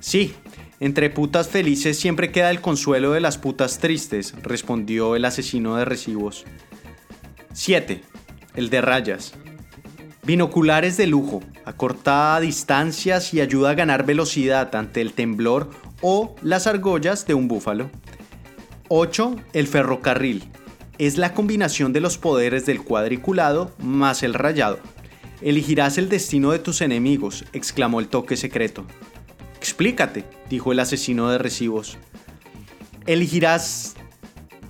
Sí, 0.00 0.34
entre 0.78 1.10
putas 1.10 1.48
felices 1.48 1.98
siempre 1.98 2.30
queda 2.30 2.50
el 2.50 2.60
consuelo 2.60 3.12
de 3.12 3.20
las 3.20 3.38
putas 3.38 3.78
tristes, 3.78 4.34
respondió 4.42 5.16
el 5.16 5.24
asesino 5.24 5.76
de 5.76 5.84
recibos. 5.86 6.44
7. 7.52 8.02
El 8.54 8.68
de 8.68 8.80
rayas. 8.82 9.32
Binoculares 10.22 10.96
de 10.96 11.06
lujo, 11.06 11.42
acorta 11.64 12.38
distancias 12.40 13.32
y 13.32 13.40
ayuda 13.40 13.70
a 13.70 13.74
ganar 13.74 14.04
velocidad 14.04 14.74
ante 14.74 15.00
el 15.00 15.12
temblor 15.12 15.70
o 16.00 16.34
las 16.42 16.66
argollas 16.66 17.26
de 17.26 17.34
un 17.34 17.48
búfalo. 17.48 17.90
8. 18.88 19.36
El 19.52 19.66
ferrocarril. 19.66 20.44
Es 20.98 21.18
la 21.18 21.34
combinación 21.34 21.92
de 21.92 22.00
los 22.00 22.18
poderes 22.18 22.66
del 22.66 22.82
cuadriculado 22.82 23.72
más 23.78 24.22
el 24.22 24.34
rayado. 24.34 24.78
Elegirás 25.42 25.98
el 25.98 26.08
destino 26.08 26.52
de 26.52 26.58
tus 26.58 26.80
enemigos, 26.80 27.44
exclamó 27.52 28.00
el 28.00 28.08
toque 28.08 28.36
secreto. 28.36 28.86
Explícate, 29.58 30.24
dijo 30.48 30.72
el 30.72 30.80
asesino 30.80 31.30
de 31.30 31.38
recibos. 31.38 31.98
Elegirás 33.06 33.94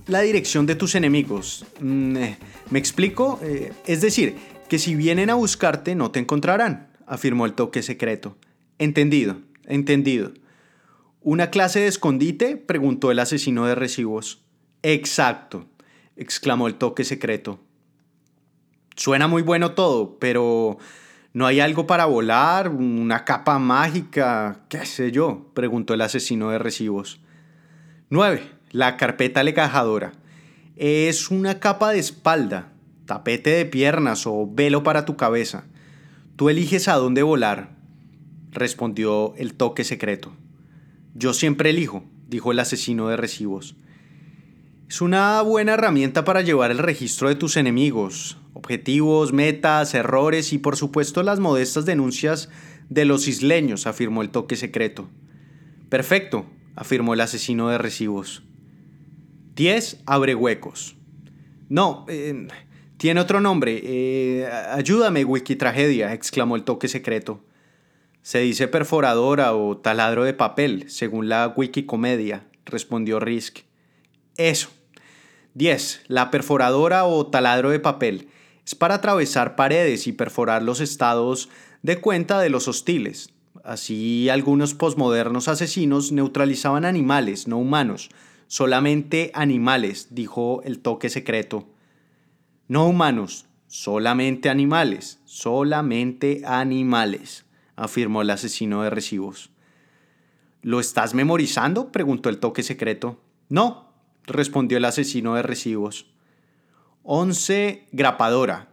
la 0.07 0.21
dirección 0.21 0.67
de 0.67 0.75
tus 0.75 0.95
enemigos. 0.95 1.65
Mm, 1.81 2.17
eh, 2.17 2.39
¿Me 2.71 2.79
explico? 2.79 3.39
Eh, 3.43 3.73
es 3.87 4.01
decir, 4.01 4.37
que 4.69 4.79
si 4.79 4.95
vienen 4.95 5.31
a 5.31 5.35
buscarte 5.35 5.95
no 5.95 6.11
te 6.11 6.19
encontrarán, 6.19 6.89
afirmó 7.07 7.47
el 7.47 7.55
toque 7.55 7.83
secreto. 7.83 8.37
Entendido, 8.79 9.41
entendido. 9.67 10.33
¿Una 11.29 11.51
clase 11.51 11.81
de 11.81 11.89
escondite? 11.89 12.57
preguntó 12.57 13.11
el 13.11 13.19
asesino 13.19 13.67
de 13.67 13.75
recibos. 13.75 14.45
Exacto, 14.85 15.67
exclamó 16.15 16.69
el 16.69 16.77
toque 16.77 17.03
secreto. 17.03 17.59
Suena 18.95 19.27
muy 19.27 19.43
bueno 19.43 19.73
todo, 19.73 20.21
pero 20.21 20.79
¿no 21.33 21.47
hay 21.47 21.59
algo 21.59 21.85
para 21.89 22.05
volar? 22.07 22.69
¿Una 22.69 23.25
capa 23.25 23.59
mágica? 23.59 24.61
¿Qué 24.69 24.87
sé 24.87 25.11
yo? 25.11 25.51
preguntó 25.53 25.95
el 25.95 26.03
asesino 26.03 26.51
de 26.51 26.61
recibos. 26.61 27.19
9. 28.09 28.49
La 28.71 28.97
carpeta 28.97 29.43
legajadora. 29.43 30.13
Es 30.77 31.33
una 31.33 31.59
capa 31.59 31.91
de 31.91 31.99
espalda, 31.99 32.73
tapete 33.05 33.51
de 33.51 33.67
piernas 33.67 34.29
o 34.29 34.49
velo 34.49 34.85
para 34.85 35.05
tu 35.05 35.17
cabeza. 35.17 35.65
Tú 36.37 36.51
eliges 36.51 36.87
a 36.87 36.95
dónde 36.95 37.25
volar, 37.25 37.71
respondió 38.53 39.35
el 39.39 39.55
toque 39.55 39.83
secreto. 39.83 40.33
Yo 41.19 41.33
siempre 41.33 41.71
elijo, 41.71 42.05
dijo 42.29 42.53
el 42.53 42.59
asesino 42.59 43.09
de 43.09 43.17
recibos. 43.17 43.75
Es 44.89 45.01
una 45.01 45.41
buena 45.41 45.73
herramienta 45.75 46.25
para 46.25 46.43
llevar 46.43 46.71
el 46.71 46.79
registro 46.79 47.29
de 47.29 47.35
tus 47.35 47.57
enemigos, 47.57 48.37
objetivos, 48.53 49.33
metas, 49.33 49.95
errores 49.95 50.53
y 50.53 50.59
por 50.59 50.77
supuesto 50.77 51.23
las 51.23 51.41
modestas 51.41 51.87
denuncias 51.87 52.51
de 52.91 53.07
los 53.07 53.29
isleños, 53.29 53.87
afirmó 53.87 54.21
el 54.21 54.29
toque 54.29 54.57
secreto. 54.57 55.09
Perfecto, 55.89 56.45
afirmó 56.75 57.15
el 57.15 57.23
asesino 57.23 57.71
de 57.71 57.79
recibos. 57.79 58.43
10. 59.55 60.03
Abre 60.05 60.35
huecos. 60.35 60.97
No, 61.71 62.05
eh, 62.09 62.47
tiene 62.99 63.21
otro 63.21 63.41
nombre. 63.41 63.81
Eh, 63.83 64.47
ayúdame, 64.47 65.25
Wikitragedia, 65.25 66.13
exclamó 66.13 66.57
el 66.57 66.65
toque 66.65 66.89
secreto. 66.89 67.43
Se 68.27 68.41
dice 68.41 68.67
perforadora 68.67 69.55
o 69.55 69.77
taladro 69.77 70.25
de 70.25 70.35
papel, 70.35 70.87
según 70.91 71.29
la 71.29 71.55
Wikicomedia, 71.57 72.45
respondió 72.65 73.21
Risk. 73.21 73.59
Eso. 74.37 74.69
10. 75.55 76.01
La 76.09 76.33
perforadora 76.33 77.05
o 77.05 77.29
taladro 77.29 77.71
de 77.71 77.79
papel 77.79 78.27
es 78.65 78.75
para 78.75 78.97
atravesar 78.97 79.55
paredes 79.55 80.09
y 80.09 80.13
perforar 80.13 80.65
los 80.65 80.81
estados 80.81 81.51
de 81.83 82.01
cuenta 82.01 82.41
de 82.41 82.51
los 82.51 82.67
hostiles. 82.67 83.31
Así 83.63 84.29
algunos 84.29 84.75
posmodernos 84.75 85.47
asesinos 85.47 86.11
neutralizaban 86.11 86.85
animales, 86.85 87.47
no 87.47 87.59
humanos, 87.59 88.11
solamente 88.49 89.31
animales, 89.35 90.09
dijo 90.11 90.63
el 90.65 90.81
toque 90.81 91.11
secreto. 91.11 91.69
No 92.67 92.89
humanos, 92.89 93.47
solamente 93.69 94.49
animales, 94.49 95.21
solamente 95.27 96.43
animales, 96.45 97.46
afirmó 97.77 98.23
el 98.23 98.31
asesino 98.31 98.83
de 98.83 98.91
recibos. 98.91 99.51
¿Lo 100.63 100.81
estás 100.81 101.15
memorizando? 101.15 101.93
preguntó 101.93 102.29
el 102.29 102.39
toque 102.39 102.63
secreto. 102.63 103.21
No, 103.49 103.93
respondió 104.25 104.79
el 104.79 104.85
asesino 104.85 105.35
de 105.35 105.43
recibos. 105.43 106.07
11. 107.05 107.87
Grapadora. 107.93 108.69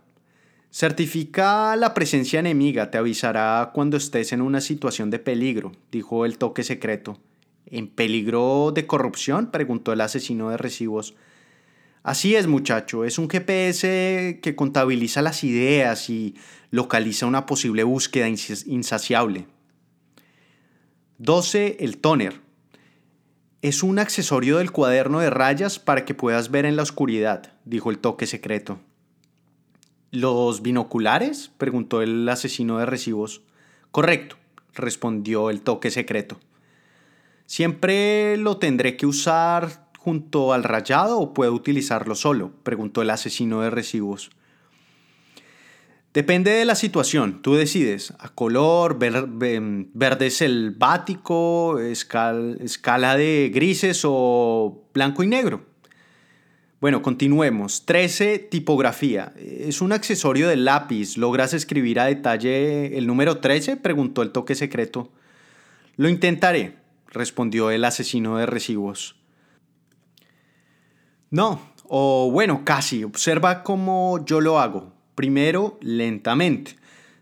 Certifica 0.72 1.75
la 1.75 1.93
presencia 1.93 2.39
enemiga, 2.39 2.89
te 2.89 2.98
avisará 2.98 3.69
cuando 3.75 3.95
estés 3.95 4.33
en 4.33 4.41
una 4.41 4.60
situación 4.60 5.12
de 5.12 5.19
peligro, 5.19 5.74
dijo 5.91 6.25
el 6.25 6.39
toque 6.39 6.63
secreto. 6.63 7.19
¿En 7.67 7.88
peligro 7.88 8.72
de 8.74 8.88
corrupción? 8.88 9.51
preguntó 9.51 9.93
el 9.93 10.01
asesino 10.01 10.50
de 10.50 10.57
recibos. 10.57 11.13
Así 12.03 12.36
es, 12.36 12.48
muchacho, 12.48 13.05
es 13.05 13.17
un 13.17 13.29
GPS 13.29 14.39
que 14.41 14.55
contabiliza 14.57 15.22
las 15.22 15.45
ideas 15.45 16.10
y 16.10 16.36
localiza 16.69 17.25
una 17.25 17.45
posible 17.45 17.86
búsqueda 17.86 18.27
insaciable. 18.27 19.48
12. 21.17 21.77
El 21.79 22.00
tóner. 22.00 22.41
Es 23.62 23.83
un 23.83 24.00
accesorio 24.00 24.57
del 24.57 24.74
cuaderno 24.74 25.22
de 25.22 25.29
rayas 25.29 25.79
para 25.79 26.03
que 26.03 26.13
puedas 26.13 26.51
ver 26.51 26.65
en 26.65 26.75
la 26.75 26.83
oscuridad, 26.83 27.53
dijo 27.63 27.89
el 27.89 28.00
toque 28.00 28.27
secreto. 28.27 28.79
¿Los 30.12 30.62
binoculares? 30.62 31.51
preguntó 31.57 32.01
el 32.01 32.27
asesino 32.27 32.79
de 32.79 32.86
recibos. 32.86 33.43
Correcto, 33.91 34.36
respondió 34.74 35.50
el 35.50 35.62
toque 35.62 35.89
secreto. 35.89 36.38
¿Siempre 37.45 38.36
lo 38.36 38.57
tendré 38.57 38.98
que 38.98 39.05
usar 39.05 39.82
junto 40.03 40.51
al 40.51 40.65
rayado 40.65 41.17
o 41.17 41.33
puedo 41.33 41.53
utilizarlo 41.53 42.15
solo? 42.15 42.51
preguntó 42.63 43.01
el 43.01 43.10
asesino 43.10 43.62
de 43.62 43.69
recibos. 43.69 44.31
Depende 46.13 46.51
de 46.51 46.65
la 46.65 46.75
situación, 46.75 47.41
tú 47.41 47.55
decides. 47.55 48.13
A 48.19 48.27
color, 48.29 49.00
verde 49.00 50.29
selvático, 50.29 51.79
escala 51.79 53.15
de 53.15 53.50
grises 53.53 54.01
o 54.03 54.83
blanco 54.93 55.24
y 55.24 55.27
negro. 55.27 55.65
Bueno, 56.81 57.01
continuemos. 57.01 57.86
13. 57.86 58.39
Tipografía. 58.39 59.33
¿Es 59.38 59.81
un 59.81 59.93
accesorio 59.93 60.50
del 60.50 60.65
lápiz? 60.65 61.17
¿Logras 61.17 61.53
escribir 61.53 61.98
a 62.01 62.05
detalle 62.05 62.98
el 62.98 63.07
número 63.07 63.38
13? 63.38 63.77
preguntó 63.77 64.22
el 64.22 64.31
toque 64.31 64.53
secreto. 64.53 65.10
Lo 65.95 66.10
intentaré, 66.10 66.75
respondió 67.07 67.72
el 67.72 67.86
asesino 67.86 68.38
de 68.38 68.48
recibos. 68.48 69.23
No, 71.33 71.59
o 71.85 72.29
bueno, 72.31 72.61
casi. 72.63 73.03
Observa 73.03 73.63
cómo 73.63 74.23
yo 74.23 74.39
lo 74.39 74.59
hago. 74.59 74.93
Primero, 75.15 75.79
lentamente. 75.81 76.75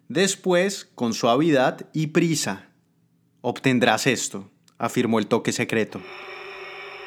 Después, 0.09 0.89
con 0.95 1.13
suavidad 1.13 1.87
y 1.93 2.07
prisa. 2.07 2.65
Obtendrás 3.39 4.07
esto, 4.07 4.51
afirmó 4.77 5.17
el 5.17 5.27
toque 5.27 5.53
secreto. 5.53 6.01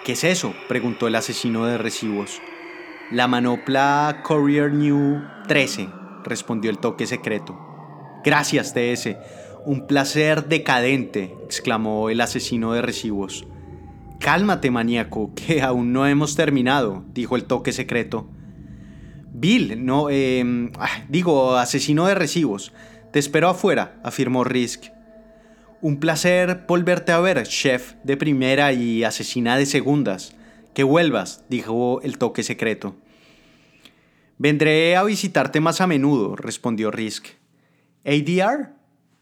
¿Qué 0.06 0.12
es 0.12 0.24
eso? 0.24 0.54
preguntó 0.66 1.06
el 1.06 1.16
asesino 1.16 1.66
de 1.66 1.76
recibos. 1.76 2.40
La 3.10 3.28
manopla 3.28 4.22
Courier 4.24 4.72
New 4.72 5.22
13, 5.46 5.90
respondió 6.24 6.70
el 6.70 6.78
toque 6.78 7.06
secreto. 7.06 7.60
Gracias, 8.24 8.72
TS. 8.72 9.18
Un 9.66 9.86
placer 9.86 10.46
decadente, 10.46 11.36
exclamó 11.44 12.08
el 12.08 12.22
asesino 12.22 12.72
de 12.72 12.80
recibos. 12.80 13.46
Cálmate, 14.24 14.70
maníaco, 14.70 15.34
que 15.34 15.60
aún 15.60 15.92
no 15.92 16.06
hemos 16.06 16.34
terminado, 16.34 17.04
dijo 17.12 17.36
el 17.36 17.44
toque 17.44 17.72
secreto. 17.72 18.26
Bill, 19.34 19.84
no, 19.84 20.08
eh, 20.08 20.70
digo, 21.10 21.58
asesino 21.58 22.06
de 22.06 22.14
recibos. 22.14 22.72
Te 23.12 23.18
espero 23.18 23.50
afuera, 23.50 24.00
afirmó 24.02 24.42
Risk. 24.42 24.84
Un 25.82 26.00
placer 26.00 26.64
volverte 26.66 27.12
a 27.12 27.20
ver, 27.20 27.42
chef 27.46 27.96
de 28.02 28.16
primera 28.16 28.72
y 28.72 29.04
asesina 29.04 29.58
de 29.58 29.66
segundas. 29.66 30.34
Que 30.72 30.84
vuelvas, 30.84 31.44
dijo 31.50 32.00
el 32.00 32.16
toque 32.16 32.42
secreto. 32.42 32.96
Vendré 34.38 34.96
a 34.96 35.04
visitarte 35.04 35.60
más 35.60 35.82
a 35.82 35.86
menudo, 35.86 36.34
respondió 36.34 36.90
Risk. 36.90 37.26
ADR, 38.06 38.70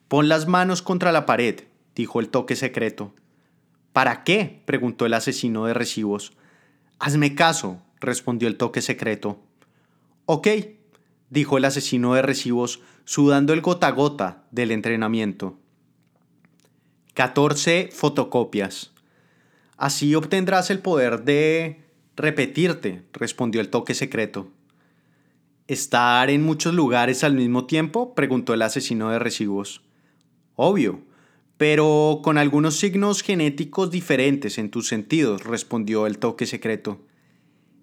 pon 0.06 0.28
las 0.28 0.46
manos 0.46 0.80
contra 0.80 1.10
la 1.10 1.26
pared, 1.26 1.56
dijo 1.96 2.20
el 2.20 2.28
toque 2.28 2.54
secreto. 2.54 3.12
¿Para 3.92 4.24
qué? 4.24 4.62
preguntó 4.64 5.06
el 5.06 5.14
asesino 5.14 5.66
de 5.66 5.74
recibos. 5.74 6.32
Hazme 6.98 7.34
caso, 7.34 7.82
respondió 8.00 8.48
el 8.48 8.56
toque 8.56 8.80
secreto. 8.80 9.40
Ok, 10.24 10.48
dijo 11.30 11.58
el 11.58 11.64
asesino 11.64 12.14
de 12.14 12.22
recibos, 12.22 12.80
sudando 13.04 13.52
el 13.52 13.60
gota 13.60 13.88
a 13.88 13.90
gota 13.90 14.44
del 14.50 14.70
entrenamiento. 14.70 15.58
14 17.14 17.90
fotocopias. 17.92 18.92
Así 19.76 20.14
obtendrás 20.14 20.70
el 20.70 20.78
poder 20.78 21.24
de 21.24 21.82
repetirte, 22.16 23.02
respondió 23.12 23.60
el 23.60 23.68
toque 23.68 23.94
secreto. 23.94 24.48
¿Estar 25.66 26.30
en 26.30 26.42
muchos 26.42 26.74
lugares 26.74 27.24
al 27.24 27.34
mismo 27.34 27.66
tiempo? 27.66 28.14
preguntó 28.14 28.54
el 28.54 28.62
asesino 28.62 29.10
de 29.10 29.18
recibos. 29.18 29.82
Obvio, 30.54 31.00
pero 31.62 32.22
con 32.24 32.38
algunos 32.38 32.74
signos 32.74 33.22
genéticos 33.22 33.88
diferentes 33.88 34.58
en 34.58 34.68
tus 34.68 34.88
sentidos, 34.88 35.44
respondió 35.44 36.08
el 36.08 36.18
toque 36.18 36.44
secreto. 36.44 37.06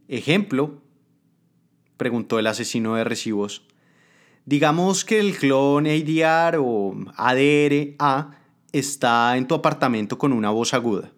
Ejemplo, 0.09 0.81
preguntó 1.95 2.39
el 2.39 2.47
asesino 2.47 2.95
de 2.95 3.05
recibos. 3.05 3.65
Digamos 4.43 5.05
que 5.05 5.21
el 5.21 5.37
clon 5.37 5.87
ADR 5.87 6.57
o 6.59 6.93
ADR-A 7.15 8.31
está 8.73 9.37
en 9.37 9.47
tu 9.47 9.55
apartamento 9.55 10.17
con 10.17 10.33
una 10.33 10.49
voz 10.49 10.73
aguda, 10.73 11.13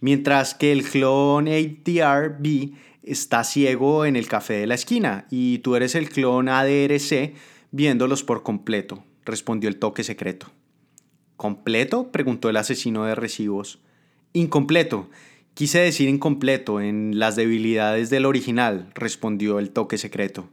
mientras 0.00 0.54
que 0.54 0.72
el 0.72 0.84
clon 0.84 1.46
ADR-B 1.46 2.72
está 3.02 3.44
ciego 3.44 4.06
en 4.06 4.16
el 4.16 4.28
café 4.28 4.54
de 4.54 4.66
la 4.66 4.76
esquina 4.76 5.26
y 5.30 5.58
tú 5.58 5.76
eres 5.76 5.94
el 5.94 6.08
clon 6.08 6.48
ADR-C 6.48 7.34
viéndolos 7.70 8.24
por 8.24 8.42
completo, 8.42 9.04
respondió 9.26 9.68
el 9.68 9.78
toque 9.78 10.04
secreto. 10.04 10.50
¿Completo? 11.42 12.12
preguntó 12.12 12.50
el 12.50 12.56
asesino 12.56 13.04
de 13.04 13.16
recibos. 13.16 13.80
Incompleto. 14.32 15.10
Quise 15.54 15.80
decir 15.80 16.08
incompleto 16.08 16.80
en 16.80 17.18
las 17.18 17.34
debilidades 17.34 18.10
del 18.10 18.26
original, 18.26 18.92
respondió 18.94 19.58
el 19.58 19.70
toque 19.70 19.98
secreto. 19.98 20.48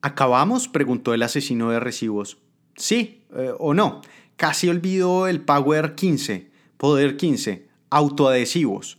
¿Acabamos? 0.00 0.66
preguntó 0.66 1.14
el 1.14 1.22
asesino 1.22 1.70
de 1.70 1.78
recibos. 1.78 2.38
Sí, 2.74 3.22
eh, 3.36 3.52
o 3.56 3.72
no. 3.72 4.00
Casi 4.34 4.68
olvidó 4.68 5.28
el 5.28 5.42
Power 5.42 5.94
15, 5.94 6.50
Poder 6.76 7.16
15, 7.16 7.68
autoadhesivos. 7.88 8.98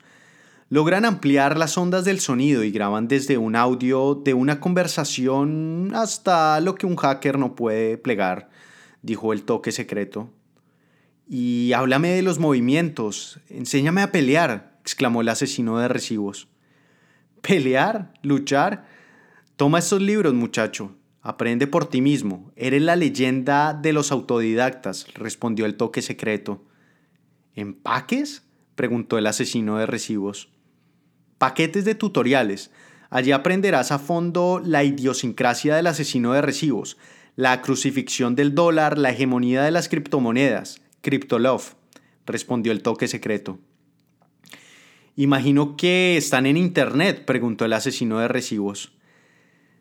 Logran 0.69 1.03
ampliar 1.03 1.57
las 1.57 1.77
ondas 1.77 2.05
del 2.05 2.21
sonido 2.21 2.63
y 2.63 2.71
graban 2.71 3.09
desde 3.09 3.37
un 3.37 3.57
audio 3.57 4.15
de 4.15 4.33
una 4.33 4.61
conversación 4.61 5.91
hasta 5.93 6.61
lo 6.61 6.75
que 6.75 6.85
un 6.85 6.95
hacker 6.95 7.37
no 7.37 7.53
puede 7.53 7.97
plegar, 7.97 8.49
dijo 9.01 9.33
el 9.33 9.43
toque 9.43 9.73
secreto. 9.73 10.29
Y 11.35 11.73
háblame 11.73 12.09
de 12.09 12.21
los 12.21 12.37
movimientos, 12.37 13.39
enséñame 13.49 14.03
a 14.03 14.11
pelear, 14.11 14.77
exclamó 14.81 15.21
el 15.21 15.29
asesino 15.29 15.79
de 15.79 15.87
recibos. 15.87 16.47
¿Pelear? 17.41 18.13
¿Luchar? 18.21 18.85
Toma 19.55 19.79
estos 19.79 19.99
libros, 19.99 20.35
muchacho. 20.35 20.95
Aprende 21.23 21.65
por 21.65 21.89
ti 21.89 22.01
mismo. 22.01 22.51
Eres 22.55 22.83
la 22.83 22.95
leyenda 22.95 23.73
de 23.73 23.93
los 23.93 24.11
autodidactas, 24.11 25.11
respondió 25.15 25.65
el 25.65 25.75
toque 25.75 26.03
secreto. 26.03 26.65
¿Empaques? 27.55 28.43
preguntó 28.75 29.17
el 29.17 29.25
asesino 29.25 29.79
de 29.79 29.87
recibos. 29.87 30.49
Paquetes 31.39 31.83
de 31.83 31.95
tutoriales. 31.95 32.69
Allí 33.09 33.31
aprenderás 33.31 33.91
a 33.91 33.97
fondo 33.97 34.61
la 34.63 34.83
idiosincrasia 34.83 35.75
del 35.75 35.87
asesino 35.87 36.33
de 36.33 36.43
recibos, 36.43 36.95
la 37.35 37.63
crucifixión 37.63 38.35
del 38.35 38.53
dólar, 38.53 38.99
la 38.99 39.09
hegemonía 39.09 39.63
de 39.63 39.71
las 39.71 39.89
criptomonedas, 39.89 40.82
Cryptolove, 41.03 41.75
respondió 42.25 42.71
el 42.71 42.81
toque 42.81 43.09
secreto. 43.09 43.59
Imagino 45.17 45.75
que 45.75 46.15
están 46.15 46.45
en 46.45 46.55
internet, 46.55 47.25
preguntó 47.25 47.65
el 47.65 47.73
asesino 47.73 48.19
de 48.19 48.29
recibos. 48.29 48.93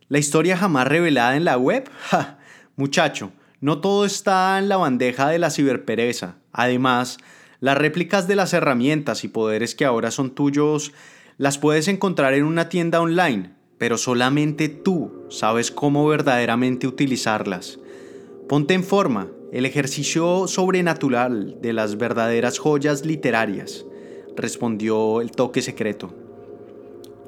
¿La 0.09 0.19
historia 0.19 0.57
jamás 0.57 0.89
revelada 0.89 1.37
en 1.37 1.45
la 1.45 1.57
web? 1.57 1.89
Ja, 2.11 2.39
muchacho, 2.75 3.31
no 3.61 3.81
todo 3.81 4.05
está 4.05 4.59
en 4.59 4.69
la 4.69 4.77
bandeja 4.77 5.29
de 5.29 5.39
la 5.39 5.51
ciberpereza. 5.51 6.39
Además, 6.53 7.19
las 7.61 7.79
réplicas 7.79 8.27
de 8.27 8.35
las 8.35 8.53
herramientas 8.53 9.23
y 9.23 9.29
poderes 9.29 9.77
que 9.77 9.85
ahora 9.85 10.11
son 10.11 10.35
tuyos 10.35 10.93
las 11.39 11.57
puedes 11.57 11.87
encontrar 11.87 12.35
en 12.35 12.45
una 12.45 12.69
tienda 12.69 13.01
online, 13.01 13.53
pero 13.79 13.97
solamente 13.97 14.69
tú 14.69 15.27
sabes 15.31 15.71
cómo 15.71 16.05
verdaderamente 16.09 16.89
utilizarlas. 16.89 17.79
Ponte 18.49 18.75
en 18.75 18.83
forma, 18.83 19.29
el 19.53 19.67
ejercicio 19.67 20.49
sobrenatural 20.49 21.59
de 21.61 21.75
las 21.75 21.99
verdaderas 21.99 22.59
joyas 22.59 23.05
literarias, 23.05 23.85
respondió 24.35 25.21
el 25.21 25.31
toque 25.31 25.61
secreto. 25.61 26.15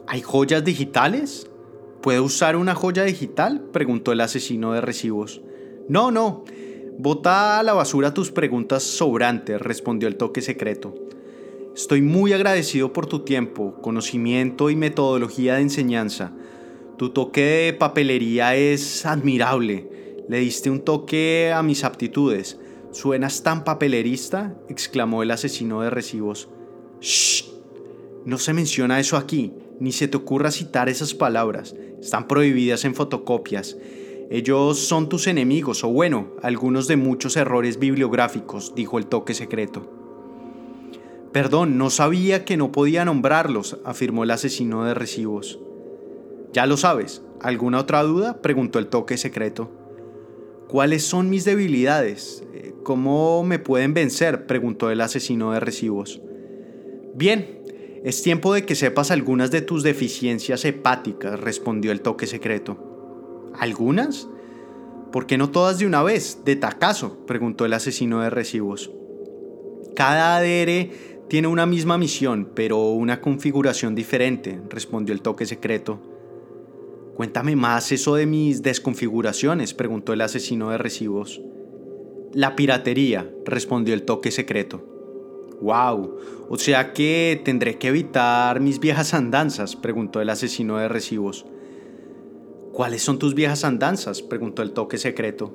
¿Hay 0.06 0.22
joyas 0.22 0.64
digitales? 0.64 1.50
¿Puedo 2.00 2.24
usar 2.24 2.56
una 2.56 2.74
joya 2.74 3.04
digital? 3.04 3.60
preguntó 3.72 4.10
el 4.12 4.22
asesino 4.22 4.72
de 4.72 4.80
recibos. 4.80 5.42
No, 5.90 6.10
no. 6.10 6.44
Bota 6.98 7.58
a 7.58 7.62
la 7.62 7.74
basura 7.74 8.14
tus 8.14 8.30
preguntas 8.30 8.82
sobrantes, 8.84 9.60
respondió 9.60 10.08
el 10.08 10.16
toque 10.16 10.40
secreto. 10.40 10.94
Estoy 11.76 12.00
muy 12.00 12.32
agradecido 12.32 12.94
por 12.94 13.04
tu 13.04 13.20
tiempo, 13.20 13.74
conocimiento 13.82 14.70
y 14.70 14.76
metodología 14.76 15.56
de 15.56 15.62
enseñanza. 15.62 16.32
Tu 16.96 17.10
toque 17.10 17.42
de 17.42 17.72
papelería 17.74 18.56
es 18.56 19.04
admirable. 19.04 19.93
Le 20.28 20.38
diste 20.38 20.70
un 20.70 20.80
toque 20.80 21.52
a 21.54 21.62
mis 21.62 21.84
aptitudes. 21.84 22.58
¿Suenas 22.92 23.42
tan 23.42 23.64
papelerista? 23.64 24.56
exclamó 24.68 25.22
el 25.22 25.30
asesino 25.30 25.82
de 25.82 25.90
recibos. 25.90 26.48
¡Shh! 27.00 27.44
No 28.24 28.38
se 28.38 28.54
menciona 28.54 29.00
eso 29.00 29.18
aquí, 29.18 29.52
ni 29.80 29.92
se 29.92 30.08
te 30.08 30.16
ocurra 30.16 30.50
citar 30.50 30.88
esas 30.88 31.12
palabras. 31.12 31.74
Están 32.00 32.26
prohibidas 32.26 32.84
en 32.86 32.94
fotocopias. 32.94 33.76
Ellos 34.30 34.78
son 34.78 35.10
tus 35.10 35.26
enemigos, 35.26 35.84
o 35.84 35.88
bueno, 35.88 36.28
algunos 36.42 36.88
de 36.88 36.96
muchos 36.96 37.36
errores 37.36 37.78
bibliográficos, 37.78 38.74
dijo 38.74 38.96
el 38.98 39.06
toque 39.06 39.34
secreto. 39.34 39.90
Perdón, 41.32 41.76
no 41.76 41.90
sabía 41.90 42.44
que 42.44 42.56
no 42.56 42.72
podía 42.72 43.04
nombrarlos, 43.04 43.78
afirmó 43.84 44.24
el 44.24 44.30
asesino 44.30 44.84
de 44.84 44.94
recibos. 44.94 45.58
Ya 46.52 46.64
lo 46.64 46.76
sabes. 46.76 47.22
¿Alguna 47.40 47.80
otra 47.80 48.02
duda? 48.04 48.40
preguntó 48.40 48.78
el 48.78 48.86
toque 48.86 49.18
secreto. 49.18 49.83
¿Cuáles 50.74 51.04
son 51.04 51.30
mis 51.30 51.44
debilidades? 51.44 52.42
¿Cómo 52.82 53.44
me 53.44 53.60
pueden 53.60 53.94
vencer? 53.94 54.44
preguntó 54.46 54.90
el 54.90 55.02
asesino 55.02 55.52
de 55.52 55.60
recibos. 55.60 56.20
Bien, 57.14 57.60
es 58.02 58.24
tiempo 58.24 58.52
de 58.52 58.66
que 58.66 58.74
sepas 58.74 59.12
algunas 59.12 59.52
de 59.52 59.60
tus 59.60 59.84
deficiencias 59.84 60.64
hepáticas, 60.64 61.38
respondió 61.38 61.92
el 61.92 62.00
toque 62.00 62.26
secreto. 62.26 63.52
¿Algunas? 63.56 64.26
¿Por 65.12 65.26
qué 65.26 65.38
no 65.38 65.50
todas 65.50 65.78
de 65.78 65.86
una 65.86 66.02
vez? 66.02 66.40
De 66.44 66.56
tacazo, 66.56 67.24
preguntó 67.24 67.64
el 67.66 67.72
asesino 67.72 68.22
de 68.22 68.30
recibos. 68.30 68.90
Cada 69.94 70.38
ADR 70.38 70.90
tiene 71.28 71.46
una 71.46 71.66
misma 71.66 71.98
misión, 71.98 72.50
pero 72.52 72.88
una 72.88 73.20
configuración 73.20 73.94
diferente, 73.94 74.60
respondió 74.70 75.14
el 75.14 75.22
toque 75.22 75.46
secreto. 75.46 76.13
Cuéntame 77.14 77.54
más 77.54 77.92
eso 77.92 78.16
de 78.16 78.26
mis 78.26 78.62
desconfiguraciones, 78.62 79.72
preguntó 79.72 80.12
el 80.12 80.20
asesino 80.20 80.70
de 80.70 80.78
recibos. 80.78 81.40
La 82.32 82.56
piratería, 82.56 83.30
respondió 83.44 83.94
el 83.94 84.02
toque 84.02 84.32
secreto. 84.32 84.84
¡Wow! 85.60 86.18
O 86.48 86.58
sea 86.58 86.92
que 86.92 87.40
tendré 87.44 87.78
que 87.78 87.88
evitar 87.88 88.60
mis 88.60 88.80
viejas 88.80 89.14
andanzas, 89.14 89.76
preguntó 89.76 90.20
el 90.20 90.28
asesino 90.28 90.78
de 90.78 90.88
recibos. 90.88 91.46
¿Cuáles 92.72 93.02
son 93.02 93.20
tus 93.20 93.34
viejas 93.34 93.64
andanzas? 93.64 94.20
preguntó 94.20 94.62
el 94.62 94.72
toque 94.72 94.98
secreto. 94.98 95.54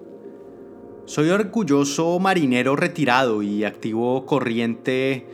Soy 1.06 1.30
orgulloso 1.30 2.17
marinero 2.19 2.78
retirado 2.78 3.43
y 3.43 3.65
activo 3.65 4.26
corriente 4.26 5.26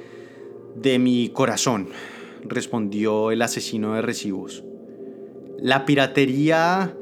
de 0.76 0.98
mi 0.98 1.30
corazón, 1.30 1.90
respondió 2.44 3.30
el 3.30 3.44
asesino 3.44 3.94
de 3.94 4.02
recibos. 4.02 4.64
La 5.60 5.86
piratería... 5.86 6.96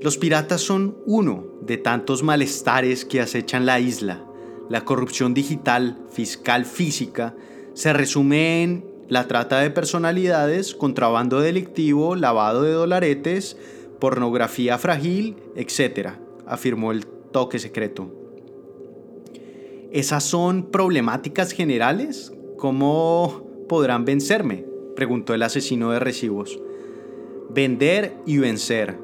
Los 0.00 0.16
piratas 0.16 0.60
son 0.60 0.96
uno 1.06 1.44
de 1.60 1.76
tantos 1.76 2.22
malestares 2.22 3.04
que 3.04 3.20
acechan 3.20 3.66
la 3.66 3.80
isla. 3.80 4.24
La 4.68 4.84
corrupción 4.84 5.34
digital, 5.34 5.98
fiscal, 6.10 6.64
física, 6.64 7.34
se 7.74 7.92
resume 7.92 8.62
en 8.62 8.84
la 9.08 9.26
trata 9.26 9.60
de 9.60 9.70
personalidades, 9.70 10.74
contrabando 10.74 11.40
delictivo, 11.40 12.14
lavado 12.14 12.62
de 12.62 12.72
dolaretes, 12.72 13.56
pornografía 13.98 14.78
frágil, 14.78 15.36
etc., 15.56 16.10
afirmó 16.46 16.92
el 16.92 17.06
toque 17.06 17.58
secreto. 17.58 18.12
¿Esas 19.90 20.24
son 20.24 20.70
problemáticas 20.70 21.52
generales? 21.52 22.32
¿Cómo 22.56 23.46
podrán 23.68 24.04
vencerme? 24.04 24.64
preguntó 24.94 25.32
el 25.32 25.42
asesino 25.42 25.90
de 25.92 26.00
recibos. 26.00 26.60
Vender 27.50 28.14
y 28.26 28.38
vencer. 28.38 28.98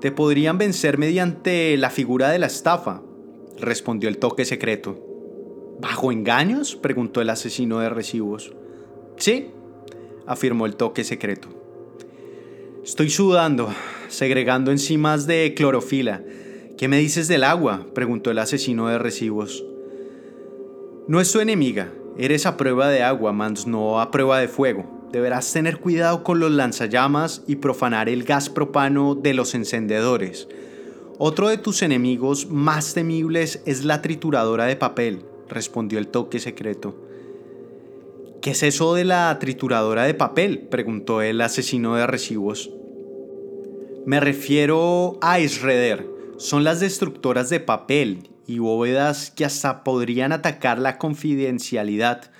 Te 0.00 0.10
podrían 0.10 0.58
vencer 0.58 0.98
mediante 0.98 1.76
la 1.76 1.90
figura 1.90 2.30
de 2.30 2.38
la 2.38 2.46
estafa, 2.46 3.02
respondió 3.58 4.08
el 4.08 4.18
toque 4.18 4.44
secreto. 4.44 4.98
¿Bajo 5.80 6.12
engaños? 6.12 6.76
preguntó 6.76 7.20
el 7.20 7.30
asesino 7.30 7.80
de 7.80 7.88
recibos. 7.88 8.52
Sí, 9.16 9.48
afirmó 10.26 10.66
el 10.66 10.76
toque 10.76 11.04
secreto. 11.04 11.48
Estoy 12.84 13.10
sudando, 13.10 13.72
segregando 14.08 14.70
enzimas 14.70 15.26
de 15.26 15.54
clorofila. 15.54 16.22
¿Qué 16.76 16.88
me 16.88 16.98
dices 16.98 17.28
del 17.28 17.44
agua? 17.44 17.86
preguntó 17.94 18.30
el 18.30 18.38
asesino 18.38 18.88
de 18.88 18.98
recibos. 18.98 19.64
No 21.06 21.20
es 21.20 21.28
su 21.28 21.40
enemiga, 21.40 21.92
Eres 22.16 22.46
a 22.46 22.56
prueba 22.56 22.88
de 22.90 23.02
agua, 23.02 23.32
mans 23.32 23.66
no 23.66 24.00
a 24.00 24.12
prueba 24.12 24.38
de 24.38 24.46
fuego. 24.46 24.84
Deberás 25.14 25.52
tener 25.52 25.78
cuidado 25.78 26.24
con 26.24 26.40
los 26.40 26.50
lanzallamas 26.50 27.44
y 27.46 27.54
profanar 27.54 28.08
el 28.08 28.24
gas 28.24 28.50
propano 28.50 29.14
de 29.14 29.32
los 29.32 29.54
encendedores. 29.54 30.48
Otro 31.18 31.50
de 31.50 31.56
tus 31.56 31.82
enemigos 31.82 32.50
más 32.50 32.94
temibles 32.94 33.62
es 33.64 33.84
la 33.84 34.02
trituradora 34.02 34.64
de 34.64 34.74
papel, 34.74 35.24
respondió 35.48 36.00
el 36.00 36.08
toque 36.08 36.40
secreto. 36.40 36.96
¿Qué 38.42 38.50
es 38.50 38.64
eso 38.64 38.94
de 38.94 39.04
la 39.04 39.38
trituradora 39.38 40.02
de 40.02 40.14
papel? 40.14 40.66
preguntó 40.68 41.22
el 41.22 41.40
asesino 41.42 41.94
de 41.94 42.08
recibos. 42.08 42.72
Me 44.06 44.18
refiero 44.18 45.20
a 45.22 45.38
Isreder. 45.38 46.08
Son 46.38 46.64
las 46.64 46.80
destructoras 46.80 47.50
de 47.50 47.60
papel 47.60 48.30
y 48.48 48.58
bóvedas 48.58 49.30
que 49.30 49.44
hasta 49.44 49.84
podrían 49.84 50.32
atacar 50.32 50.80
la 50.80 50.98
confidencialidad 50.98 52.32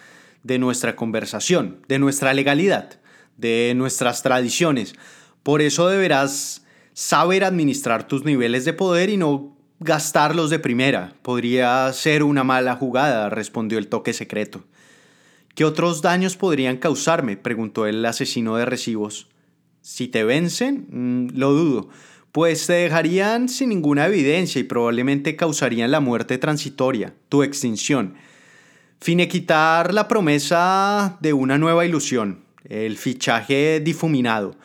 de 0.45 0.61
nuestra 0.61 0.95
conversación, 0.95 1.81
de 1.89 1.99
nuestra 1.99 2.33
legalidad, 2.33 3.01
de 3.37 3.73
nuestras 3.75 4.23
tradiciones. 4.23 4.95
Por 5.43 5.61
eso 5.61 5.89
deberás 5.89 6.65
saber 6.93 7.43
administrar 7.43 8.07
tus 8.07 8.25
niveles 8.25 8.65
de 8.65 8.73
poder 8.73 9.11
y 9.11 9.17
no 9.17 9.57
gastarlos 9.81 10.51
de 10.51 10.61
primera. 10.61 11.15
Podría 11.23 11.93
ser 11.93 12.23
una 12.23 12.45
mala 12.45 12.77
jugada, 12.77 13.29
respondió 13.29 13.79
el 13.79 13.89
toque 13.89 14.13
secreto. 14.13 14.65
¿Qué 15.57 15.65
otros 15.65 16.01
daños 16.01 16.37
podrían 16.37 16.77
causarme? 16.77 17.37
preguntó 17.37 17.87
el 17.87 18.05
asesino 18.05 18.57
de 18.57 18.65
recibos. 18.65 19.27
Si 19.83 20.07
te 20.07 20.23
vencen, 20.23 20.87
mm, 20.91 21.37
lo 21.37 21.53
dudo 21.53 21.89
pues 22.35 22.67
te 22.67 22.73
dejarían 22.73 23.49
sin 23.49 23.69
ninguna 23.69 24.07
evidencia 24.07 24.61
y 24.61 24.65
probablemente 24.65 25.37
causarían 25.37 25.93
la 25.93 26.01
muerte 26.01 26.37
transitoria, 26.37 27.15
tu 27.29 27.45
extinción. 27.45 28.15
Finequitar 29.01 29.93
la 29.93 30.09
promesa 30.09 31.19
de 31.21 31.33
una 31.33 31.59
nueva 31.59 31.85
ilusión, 31.85 32.45
el 32.65 32.97
fichaje 32.97 33.81
difuminado. 33.81 34.57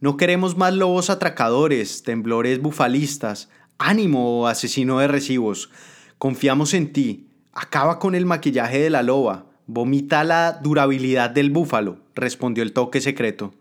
No 0.00 0.16
queremos 0.16 0.56
más 0.56 0.74
lobos 0.74 1.08
atracadores, 1.08 2.02
temblores 2.02 2.60
bufalistas. 2.60 3.48
Ánimo, 3.78 4.46
asesino 4.46 4.98
de 4.98 5.08
recibos. 5.08 5.70
Confiamos 6.18 6.74
en 6.74 6.92
ti. 6.92 7.28
Acaba 7.52 7.98
con 7.98 8.14
el 8.14 8.26
maquillaje 8.26 8.78
de 8.78 8.90
la 8.90 9.02
loba. 9.02 9.46
Vomita 9.66 10.22
la 10.22 10.52
durabilidad 10.52 11.30
del 11.30 11.50
búfalo, 11.50 11.98
respondió 12.14 12.62
el 12.62 12.72
toque 12.72 13.00
secreto. 13.00 13.54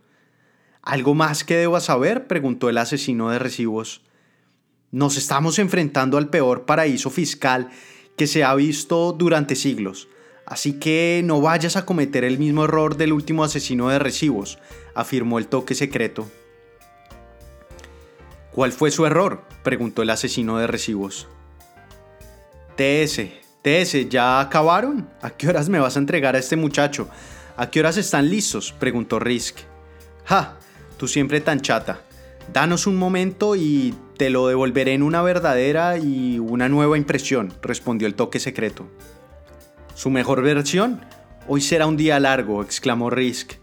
¿Algo 0.82 1.16
más 1.16 1.44
que 1.44 1.56
deba 1.56 1.80
saber? 1.80 2.28
preguntó 2.28 2.70
el 2.70 2.78
asesino 2.78 3.32
de 3.32 3.40
recibos. 3.40 4.02
Nos 4.92 5.18
estamos 5.18 5.58
enfrentando 5.58 6.18
al 6.18 6.30
peor 6.30 6.66
paraíso 6.66 7.10
fiscal 7.10 7.70
que 8.18 8.28
se 8.28 8.44
ha 8.44 8.54
visto 8.54 9.14
durante 9.14 9.56
siglos, 9.56 10.08
así 10.46 10.74
que 10.74 11.22
no 11.24 11.42
vayas 11.42 11.76
a 11.76 11.86
cometer 11.86 12.24
el 12.24 12.38
mismo 12.38 12.66
error 12.66 12.98
del 12.98 13.14
último 13.14 13.44
asesino 13.44 13.90
de 13.90 14.00
recibos, 14.00 14.60
afirmó 14.94 15.40
el 15.40 15.48
toque 15.48 15.76
secreto. 15.76 16.30
¿Cuál 18.52 18.72
fue 18.72 18.92
su 18.92 19.06
error? 19.06 19.44
preguntó 19.64 20.02
el 20.02 20.10
asesino 20.10 20.58
de 20.58 20.68
recibos. 20.68 21.28
TS, 22.76 23.22
TS, 23.62 24.10
¿ya 24.10 24.40
acabaron? 24.40 25.10
¿A 25.22 25.32
qué 25.32 25.50
horas 25.50 25.70
me 25.70 25.80
vas 25.80 25.96
a 25.96 26.00
entregar 26.00 26.36
a 26.36 26.40
este 26.40 26.56
muchacho? 26.56 27.10
¿A 27.58 27.70
qué 27.70 27.80
horas 27.80 27.98
están 27.98 28.30
listos? 28.30 28.74
preguntó 28.78 29.20
Risk. 29.20 29.58
Ja, 30.26 30.58
tú 30.98 31.08
siempre 31.08 31.42
tan 31.42 31.62
chata. 31.62 32.02
Danos 32.54 32.86
un 32.86 32.96
momento 32.96 33.56
y 33.56 33.96
te 34.18 34.30
lo 34.30 34.48
devolveré 34.48 34.94
en 34.94 35.04
una 35.04 35.22
verdadera 35.22 35.98
y 35.98 36.40
una 36.40 36.70
nueva 36.70 36.98
impresión, 36.98 37.54
respondió 37.62 38.08
el 38.08 38.16
toque 38.16 38.40
secreto. 38.40 38.88
¿Su 39.96 40.10
mejor 40.10 40.42
versión? 40.42 41.00
Hoy 41.48 41.62
será 41.62 41.88
un 41.88 41.96
día 41.96 42.20
largo, 42.20 42.62
exclamó 42.62 43.10
Risk. 43.10 43.54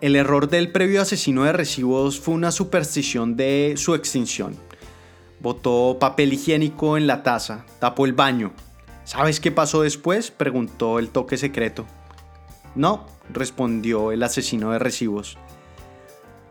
El 0.00 0.14
error 0.14 0.48
del 0.48 0.70
previo 0.70 1.02
asesino 1.02 1.42
de 1.42 1.52
recibos 1.52 2.20
fue 2.20 2.34
una 2.34 2.52
superstición 2.52 3.36
de 3.36 3.74
su 3.76 3.96
extinción. 3.96 4.54
Botó 5.40 5.96
papel 5.98 6.32
higiénico 6.32 6.96
en 6.96 7.08
la 7.08 7.24
taza, 7.24 7.66
tapó 7.80 8.06
el 8.06 8.12
baño. 8.12 8.52
¿Sabes 9.02 9.40
qué 9.40 9.50
pasó 9.50 9.82
después? 9.82 10.30
preguntó 10.30 11.00
el 11.00 11.08
toque 11.08 11.36
secreto. 11.36 11.86
No, 12.76 13.08
respondió 13.28 14.12
el 14.12 14.22
asesino 14.22 14.70
de 14.70 14.78
recibos. 14.78 15.38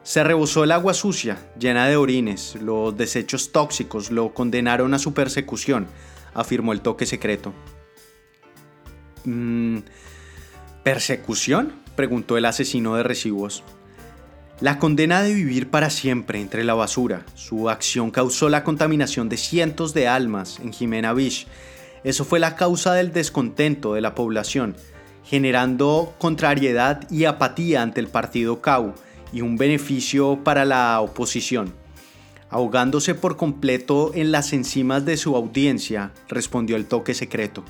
Se 0.04 0.22
rebosó 0.22 0.66
el 0.66 0.74
agua 0.74 0.94
sucia, 0.94 1.38
llena 1.58 1.88
de 1.88 1.96
orines. 1.96 2.58
Los 2.62 2.98
desechos 2.98 3.54
tóxicos 3.54 4.12
lo 4.12 4.34
condenaron 4.34 4.94
a 4.94 5.00
su 5.00 5.14
persecución, 5.14 5.88
afirmó 6.34 6.74
el 6.74 6.82
toque 6.82 7.06
secreto. 7.06 7.54
Mm, 9.26 9.80
¿Persecución? 10.84 11.74
preguntó 11.96 12.38
el 12.38 12.46
asesino 12.46 12.96
de 12.96 13.04
recibos. 13.04 13.64
La 14.62 14.80
condena 14.80 15.24
de 15.24 15.34
vivir 15.34 15.70
para 15.70 15.90
siempre 15.90 16.40
entre 16.40 16.64
la 16.64 16.74
basura. 16.74 17.26
Su 17.36 17.70
acción 17.70 18.12
causó 18.12 18.48
la 18.50 18.64
contaminación 18.64 19.28
de 19.28 19.38
cientos 19.38 19.94
de 19.94 20.08
almas 20.08 20.60
en 20.60 20.72
Jimena 20.72 21.14
Beach. 21.14 21.48
Eso 22.04 22.26
fue 22.26 22.40
la 22.40 22.56
causa 22.56 22.94
del 22.94 23.12
descontento 23.12 23.94
de 23.94 24.02
la 24.02 24.16
población, 24.16 24.76
generando 25.24 26.14
contrariedad 26.20 27.10
y 27.10 27.26
apatía 27.26 27.82
ante 27.82 28.00
el 28.00 28.08
partido 28.08 28.62
CAU 28.62 28.94
y 29.34 29.42
un 29.42 29.58
beneficio 29.58 30.44
para 30.44 30.66
la 30.66 31.00
oposición. 31.02 31.74
Ahogándose 32.50 33.16
por 33.16 33.38
completo 33.38 34.12
en 34.14 34.32
las 34.32 34.54
enzimas 34.54 35.06
de 35.06 35.18
su 35.18 35.36
audiencia, 35.36 36.12
respondió 36.28 36.76
el 36.76 36.86
toque 36.86 37.14
secreto. 37.14 37.64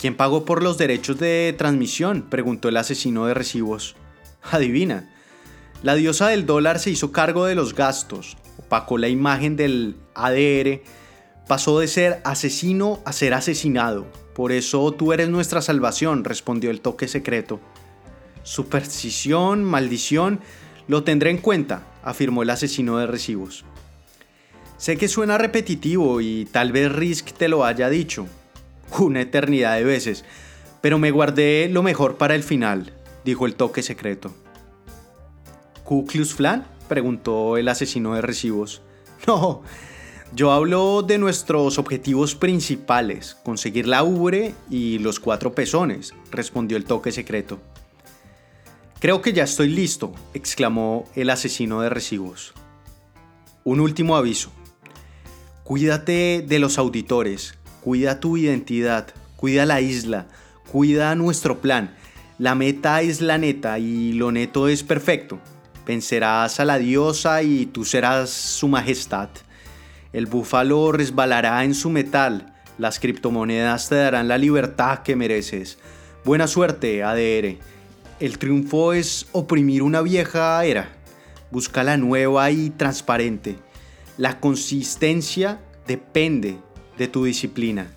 ¿Quién 0.00 0.16
pagó 0.16 0.46
por 0.46 0.62
los 0.62 0.78
derechos 0.78 1.18
de 1.18 1.54
transmisión? 1.58 2.22
preguntó 2.30 2.70
el 2.70 2.78
asesino 2.78 3.26
de 3.26 3.34
recibos. 3.34 3.96
Adivina. 4.50 5.10
La 5.82 5.94
diosa 5.94 6.28
del 6.28 6.46
dólar 6.46 6.78
se 6.78 6.88
hizo 6.88 7.12
cargo 7.12 7.44
de 7.44 7.54
los 7.54 7.74
gastos, 7.74 8.38
opacó 8.56 8.96
la 8.96 9.08
imagen 9.08 9.56
del 9.56 9.96
ADR, 10.14 10.80
pasó 11.46 11.78
de 11.80 11.86
ser 11.86 12.22
asesino 12.24 13.00
a 13.04 13.12
ser 13.12 13.34
asesinado. 13.34 14.06
Por 14.34 14.52
eso 14.52 14.90
tú 14.92 15.12
eres 15.12 15.28
nuestra 15.28 15.60
salvación, 15.60 16.24
respondió 16.24 16.70
el 16.70 16.80
toque 16.80 17.06
secreto. 17.06 17.60
Superstición, 18.42 19.64
maldición, 19.64 20.40
lo 20.88 21.04
tendré 21.04 21.30
en 21.30 21.38
cuenta, 21.38 21.86
afirmó 22.02 22.42
el 22.42 22.48
asesino 22.48 22.96
de 22.96 23.06
recibos. 23.06 23.66
Sé 24.78 24.96
que 24.96 25.08
suena 25.08 25.36
repetitivo 25.36 26.22
y 26.22 26.46
tal 26.46 26.72
vez 26.72 26.90
Risk 26.90 27.32
te 27.32 27.48
lo 27.48 27.66
haya 27.66 27.90
dicho, 27.90 28.26
una 28.98 29.20
eternidad 29.20 29.76
de 29.76 29.84
veces, 29.84 30.24
pero 30.80 30.98
me 30.98 31.10
guardé 31.10 31.68
lo 31.70 31.82
mejor 31.82 32.16
para 32.16 32.34
el 32.34 32.42
final, 32.42 32.92
dijo 33.24 33.46
el 33.46 33.54
toque 33.54 33.82
secreto. 33.82 34.34
¿Ku 35.84 36.06
Flan? 36.06 36.66
preguntó 36.88 37.56
el 37.56 37.68
asesino 37.68 38.14
de 38.14 38.22
recibos. 38.22 38.82
No, 39.26 39.62
yo 40.34 40.50
hablo 40.50 41.02
de 41.02 41.18
nuestros 41.18 41.78
objetivos 41.78 42.34
principales, 42.34 43.36
conseguir 43.42 43.86
la 43.86 44.02
ubre 44.02 44.54
y 44.70 44.98
los 44.98 45.20
cuatro 45.20 45.54
pezones, 45.54 46.14
respondió 46.30 46.78
el 46.78 46.84
toque 46.84 47.12
secreto. 47.12 47.60
Creo 49.00 49.20
que 49.20 49.32
ya 49.32 49.44
estoy 49.44 49.68
listo, 49.68 50.12
exclamó 50.32 51.04
el 51.16 51.30
asesino 51.30 51.82
de 51.82 51.90
recibos. 51.90 52.54
Un 53.64 53.80
último 53.80 54.16
aviso. 54.16 54.52
Cuídate 55.64 56.44
de 56.46 56.58
los 56.58 56.78
auditores, 56.78 57.54
cuida 57.80 58.20
tu 58.20 58.36
identidad, 58.36 59.08
cuida 59.36 59.66
la 59.66 59.80
isla, 59.80 60.26
cuida 60.70 61.14
nuestro 61.14 61.60
plan. 61.60 61.94
La 62.38 62.54
meta 62.54 63.02
es 63.02 63.20
la 63.20 63.38
neta 63.38 63.78
y 63.78 64.12
lo 64.12 64.32
neto 64.32 64.68
es 64.68 64.82
perfecto. 64.82 65.38
Vencerás 65.86 66.60
a 66.60 66.64
la 66.64 66.78
diosa 66.78 67.42
y 67.42 67.66
tú 67.66 67.84
serás 67.84 68.30
su 68.30 68.68
majestad. 68.68 69.28
El 70.12 70.26
búfalo 70.26 70.92
resbalará 70.92 71.64
en 71.64 71.74
su 71.74 71.90
metal. 71.90 72.54
Las 72.78 72.98
criptomonedas 72.98 73.88
te 73.88 73.96
darán 73.96 74.28
la 74.28 74.38
libertad 74.38 75.00
que 75.00 75.16
mereces. 75.16 75.78
Buena 76.24 76.46
suerte, 76.46 77.02
ADR. 77.02 77.58
El 78.20 78.38
triunfo 78.38 78.92
es 78.92 79.26
oprimir 79.32 79.82
una 79.82 80.02
vieja 80.02 80.64
era. 80.64 80.90
Busca 81.50 81.82
la 81.82 81.96
nueva 81.96 82.50
y 82.50 82.70
transparente. 82.70 83.56
La 84.16 84.40
consistencia 84.40 85.60
depende 85.86 86.58
de 87.00 87.08
tu 87.08 87.24
disciplina. 87.24 87.90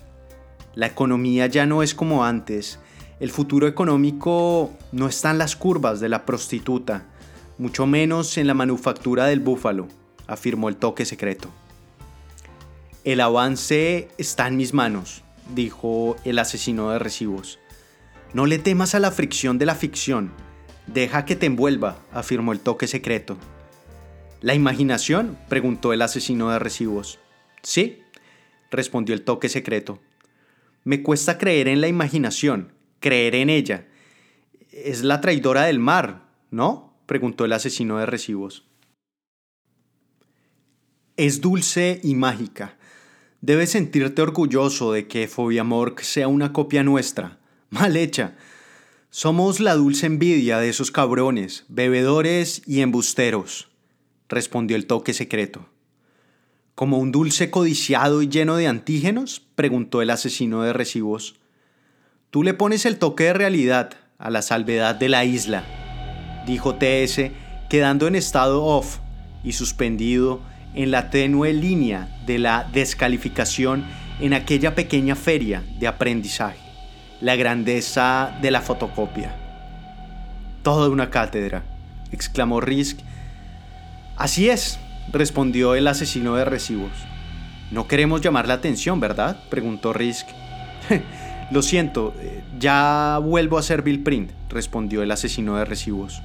La 0.74 0.86
economía 0.86 1.46
ya 1.46 1.66
no 1.66 1.82
es 1.82 1.94
como 1.94 2.24
antes. 2.24 2.78
El 3.20 3.30
futuro 3.30 3.68
económico 3.68 4.72
no 4.92 5.08
está 5.08 5.30
en 5.30 5.36
las 5.36 5.56
curvas 5.56 6.00
de 6.00 6.08
la 6.08 6.24
prostituta, 6.24 7.04
mucho 7.58 7.86
menos 7.86 8.38
en 8.38 8.46
la 8.46 8.54
manufactura 8.54 9.26
del 9.26 9.40
búfalo, 9.40 9.88
afirmó 10.26 10.70
el 10.70 10.76
toque 10.76 11.04
secreto. 11.04 11.50
El 13.04 13.20
avance 13.20 14.08
está 14.16 14.48
en 14.48 14.56
mis 14.56 14.72
manos, 14.72 15.22
dijo 15.54 16.16
el 16.24 16.38
asesino 16.38 16.90
de 16.90 16.98
recibos. 16.98 17.58
No 18.32 18.46
le 18.46 18.58
temas 18.58 18.94
a 18.94 19.00
la 19.00 19.10
fricción 19.10 19.58
de 19.58 19.66
la 19.66 19.74
ficción. 19.74 20.32
Deja 20.86 21.26
que 21.26 21.36
te 21.36 21.44
envuelva, 21.44 21.98
afirmó 22.10 22.52
el 22.52 22.60
toque 22.60 22.86
secreto. 22.86 23.36
¿La 24.40 24.54
imaginación? 24.54 25.36
preguntó 25.50 25.92
el 25.92 26.00
asesino 26.00 26.48
de 26.48 26.58
recibos. 26.58 27.18
Sí, 27.62 28.03
respondió 28.70 29.14
el 29.14 29.22
toque 29.22 29.48
secreto. 29.48 30.00
Me 30.84 31.02
cuesta 31.02 31.38
creer 31.38 31.68
en 31.68 31.80
la 31.80 31.88
imaginación, 31.88 32.72
creer 33.00 33.34
en 33.34 33.50
ella. 33.50 33.88
Es 34.70 35.02
la 35.02 35.20
traidora 35.20 35.64
del 35.64 35.78
mar, 35.78 36.28
¿no? 36.50 36.94
preguntó 37.06 37.44
el 37.44 37.52
asesino 37.52 37.98
de 37.98 38.06
recibos. 38.06 38.66
Es 41.16 41.40
dulce 41.40 42.00
y 42.02 42.14
mágica. 42.14 42.76
Debes 43.40 43.70
sentirte 43.70 44.22
orgulloso 44.22 44.92
de 44.92 45.06
que 45.06 45.28
Fobiamork 45.28 46.00
sea 46.00 46.28
una 46.28 46.52
copia 46.52 46.82
nuestra 46.82 47.38
mal 47.74 47.96
hecha. 47.96 48.36
Somos 49.10 49.60
la 49.60 49.74
dulce 49.74 50.06
envidia 50.06 50.58
de 50.58 50.68
esos 50.68 50.90
cabrones, 50.90 51.64
bebedores 51.68 52.62
y 52.66 52.80
embusteros, 52.80 53.68
respondió 54.28 54.76
el 54.76 54.86
toque 54.86 55.12
secreto. 55.12 55.68
¿Como 56.74 56.98
un 56.98 57.12
dulce 57.12 57.50
codiciado 57.50 58.22
y 58.22 58.28
lleno 58.28 58.56
de 58.56 58.66
antígenos? 58.66 59.42
preguntó 59.54 60.02
el 60.02 60.10
asesino 60.10 60.62
de 60.62 60.72
recibos. 60.72 61.36
Tú 62.30 62.42
le 62.42 62.54
pones 62.54 62.84
el 62.86 62.98
toque 62.98 63.24
de 63.24 63.32
realidad 63.32 63.94
a 64.18 64.30
la 64.30 64.42
salvedad 64.42 64.94
de 64.94 65.08
la 65.08 65.24
isla, 65.24 65.64
dijo 66.46 66.74
TS, 66.74 67.30
quedando 67.68 68.06
en 68.06 68.16
estado 68.16 68.64
off 68.64 68.98
y 69.44 69.52
suspendido 69.52 70.40
en 70.74 70.90
la 70.90 71.10
tenue 71.10 71.52
línea 71.52 72.08
de 72.26 72.38
la 72.38 72.68
descalificación 72.72 73.84
en 74.20 74.34
aquella 74.34 74.74
pequeña 74.74 75.14
feria 75.14 75.62
de 75.78 75.86
aprendizaje 75.86 76.64
la 77.24 77.36
grandeza 77.36 78.36
de 78.42 78.50
la 78.50 78.60
fotocopia. 78.60 79.34
Toda 80.62 80.90
una 80.90 81.08
cátedra, 81.08 81.64
exclamó 82.12 82.60
Risk. 82.60 82.98
Así 84.16 84.50
es, 84.50 84.78
respondió 85.12 85.74
el 85.74 85.86
asesino 85.86 86.36
de 86.36 86.44
recibos. 86.44 86.92
No 87.70 87.88
queremos 87.88 88.20
llamar 88.20 88.46
la 88.46 88.54
atención, 88.54 89.00
¿verdad? 89.00 89.42
preguntó 89.50 89.92
Risk. 89.92 90.28
Lo 91.50 91.62
siento, 91.62 92.14
eh, 92.20 92.42
ya 92.58 93.18
vuelvo 93.22 93.56
a 93.56 93.60
hacer 93.60 93.82
Bill 93.82 94.02
Print, 94.02 94.30
respondió 94.48 95.02
el 95.02 95.10
asesino 95.10 95.56
de 95.56 95.64
recibos. 95.64 96.22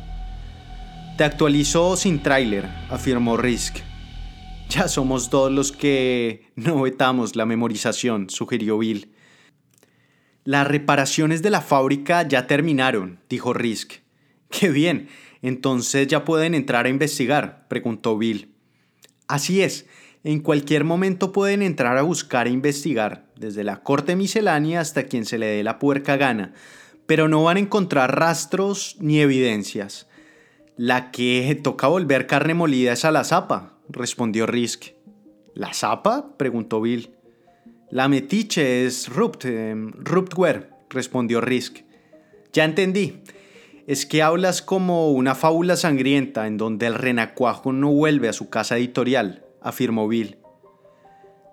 Te 1.18 1.24
actualizó 1.24 1.98
sin 1.98 2.22
tráiler, 2.24 2.70
afirmó 2.90 3.36
Risk. 3.36 3.78
Ya 4.70 4.88
somos 4.88 5.30
todos 5.30 5.52
los 5.52 5.72
que 5.72 6.52
no 6.56 6.82
vetamos 6.82 7.36
la 7.36 7.46
memorización, 7.46 8.30
sugirió 8.30 8.78
Bill. 8.78 9.12
Las 10.46 10.68
reparaciones 10.68 11.42
de 11.42 11.50
la 11.50 11.62
fábrica 11.62 12.28
ya 12.28 12.48
terminaron, 12.48 13.20
dijo 13.30 13.54
Risk. 13.54 13.94
Qué 14.50 14.70
bien, 14.70 15.10
entonces 15.42 16.08
ya 16.08 16.24
pueden 16.24 16.54
entrar 16.54 16.86
a 16.86 16.90
investigar, 16.90 17.68
preguntó 17.68 18.18
Bill. 18.18 18.54
Así 19.30 19.62
es, 19.62 19.86
en 20.24 20.40
cualquier 20.40 20.84
momento 20.84 21.32
pueden 21.32 21.62
entrar 21.62 22.00
a 22.00 22.02
buscar 22.02 22.48
e 22.48 22.50
investigar, 22.50 23.28
desde 23.36 23.64
la 23.64 23.84
corte 23.84 24.16
miscelánea 24.16 24.82
hasta 24.82 25.04
quien 25.04 25.24
se 25.24 25.38
le 25.38 25.46
dé 25.46 25.64
la 25.64 25.78
puerca 25.78 26.18
gana, 26.18 26.56
pero 27.06 27.28
no 27.28 27.44
van 27.44 27.58
a 27.58 27.60
encontrar 27.60 28.20
rastros 28.20 28.98
ni 29.00 29.20
evidencias. 29.20 30.08
La 30.78 31.12
que 31.12 31.60
toca 31.62 31.86
volver 31.86 32.26
carne 32.26 32.56
molida 32.56 32.94
es 32.94 33.06
a 33.06 33.12
la 33.12 33.24
zapa, 33.24 33.78
respondió 33.88 34.48
Risk. 34.48 34.94
¿La 35.54 35.76
zapa? 35.76 36.36
preguntó 36.36 36.82
Bill. 36.82 37.12
La 37.92 38.08
metiche 38.08 38.88
es 38.88 39.10
Rupt, 39.10 39.46
eh, 39.46 39.76
Ruptware, 39.76 40.72
respondió 40.90 41.40
Risk. 41.40 41.82
Ya 42.52 42.66
entendí. 42.66 43.22
Es 43.90 44.06
que 44.06 44.22
hablas 44.22 44.62
como 44.62 45.10
una 45.10 45.34
fábula 45.34 45.76
sangrienta 45.76 46.46
en 46.46 46.58
donde 46.58 46.86
el 46.86 46.94
renacuajo 46.94 47.74
no 47.74 47.90
vuelve 47.92 48.30
a 48.30 48.34
su 48.34 48.48
casa 48.48 48.78
editorial, 48.78 49.48
afirmó 49.64 50.08
Bill. 50.08 50.38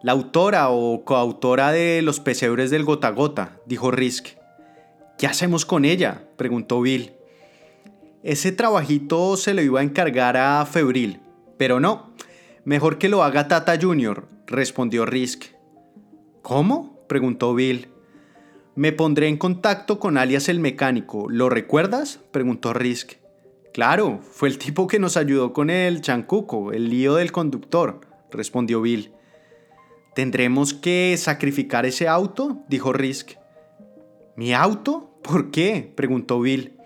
La 0.02 0.12
autora 0.12 0.68
o 0.68 1.02
coautora 1.06 1.72
de 1.72 2.02
Los 2.02 2.20
pesebres 2.20 2.70
del 2.70 2.84
gota 2.84 3.08
gota, 3.08 3.58
dijo 3.64 3.90
Risk. 3.90 4.36
¿Qué 5.16 5.26
hacemos 5.26 5.64
con 5.64 5.86
ella? 5.86 6.24
preguntó 6.36 6.82
Bill. 6.82 7.14
Ese 8.22 8.52
trabajito 8.52 9.38
se 9.38 9.54
lo 9.54 9.62
iba 9.62 9.80
a 9.80 9.84
encargar 9.84 10.36
a 10.36 10.66
Febril, 10.66 11.20
pero 11.56 11.80
no, 11.80 12.12
mejor 12.66 12.98
que 12.98 13.08
lo 13.08 13.22
haga 13.22 13.48
Tata 13.48 13.78
Junior, 13.80 14.28
respondió 14.46 15.06
Risk. 15.06 15.44
¿Cómo? 16.42 17.00
preguntó 17.08 17.54
Bill. 17.54 17.95
Me 18.76 18.92
pondré 18.92 19.28
en 19.28 19.38
contacto 19.38 19.98
con 19.98 20.18
alias 20.18 20.50
el 20.50 20.60
mecánico. 20.60 21.30
¿Lo 21.30 21.48
recuerdas? 21.48 22.20
preguntó 22.30 22.74
Risk. 22.74 23.14
Claro, 23.72 24.20
fue 24.22 24.50
el 24.50 24.58
tipo 24.58 24.86
que 24.86 24.98
nos 24.98 25.16
ayudó 25.16 25.54
con 25.54 25.70
el 25.70 26.02
chancuco, 26.02 26.72
el 26.72 26.90
lío 26.90 27.14
del 27.14 27.32
conductor, 27.32 28.00
respondió 28.30 28.82
Bill. 28.82 29.12
¿Tendremos 30.14 30.74
que 30.74 31.14
sacrificar 31.16 31.86
ese 31.86 32.06
auto? 32.06 32.64
dijo 32.68 32.92
Risk. 32.92 33.32
¿Mi 34.36 34.52
auto? 34.52 35.18
¿Por 35.22 35.50
qué? 35.50 35.90
preguntó 35.96 36.38
Bill. 36.42 36.76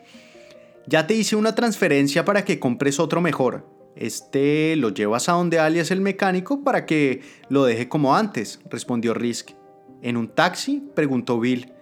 Ya 0.87 1.09
te 1.09 1.15
hice 1.15 1.35
una 1.35 1.57
transferencia 1.57 2.25
para 2.25 2.45
que 2.45 2.61
compres 2.61 3.01
otro 3.01 3.21
mejor. 3.21 3.67
Este 3.97 4.77
lo 4.77 4.91
llevas 4.91 5.29
a 5.29 5.33
donde 5.33 5.59
alias 5.59 5.91
el 5.91 6.01
mecánico 6.01 6.63
para 6.63 6.87
que 6.87 7.23
lo 7.49 7.65
deje 7.65 7.89
como 7.89 8.15
antes, 8.15 8.61
respondió 8.71 9.13
Risk. 9.13 9.51
¿En 10.03 10.17
un 10.17 10.29
taxi? 10.29 10.89
preguntó 10.95 11.41
Bill. 11.41 11.73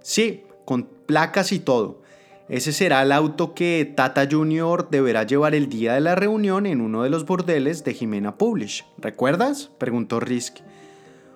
Sí, 0.00 0.44
con 0.64 0.84
placas 1.06 1.52
y 1.52 1.58
todo. 1.58 2.02
Ese 2.48 2.72
será 2.72 3.02
el 3.02 3.12
auto 3.12 3.54
que 3.54 3.92
Tata 3.94 4.26
Junior 4.30 4.88
deberá 4.90 5.24
llevar 5.24 5.54
el 5.54 5.68
día 5.68 5.94
de 5.94 6.00
la 6.00 6.14
reunión 6.14 6.64
en 6.64 6.80
uno 6.80 7.02
de 7.02 7.10
los 7.10 7.26
bordeles 7.26 7.84
de 7.84 7.92
Jimena 7.92 8.36
Publish. 8.38 8.86
¿Recuerdas? 8.96 9.70
preguntó 9.76 10.18
Risk. 10.18 10.58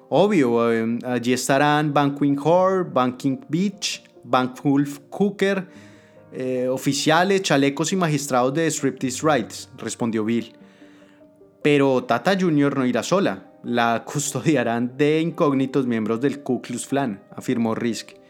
Obvio, 0.09 0.73
em, 0.73 0.99
allí 1.05 1.35
estarán 1.35 1.93
Banquing 1.93 2.39
Hall, 2.43 2.85
Banking 2.85 3.41
Beach, 3.49 4.05
Wolf 4.25 5.01
Cooker, 5.11 5.67
eh, 6.33 6.69
oficiales, 6.69 7.43
chalecos 7.43 7.93
y 7.93 7.97
magistrados 7.97 8.55
de 8.55 8.71
Striptease 8.71 9.21
Rights, 9.23 9.71
respondió 9.77 10.25
Bill. 10.25 10.55
Pero 11.63 12.05
Tata 12.05 12.39
Junior 12.39 12.77
no 12.77 12.87
irá 12.87 13.03
sola, 13.03 13.53
la 13.63 14.03
custodiarán 14.07 14.97
de 14.97 15.21
incógnitos 15.21 15.87
miembros 15.87 16.21
del 16.23 16.43
Ku 16.43 16.63
Klux 16.63 16.87
Klan, 16.87 17.23
afirmó 17.37 17.75
Risk. 17.75 18.22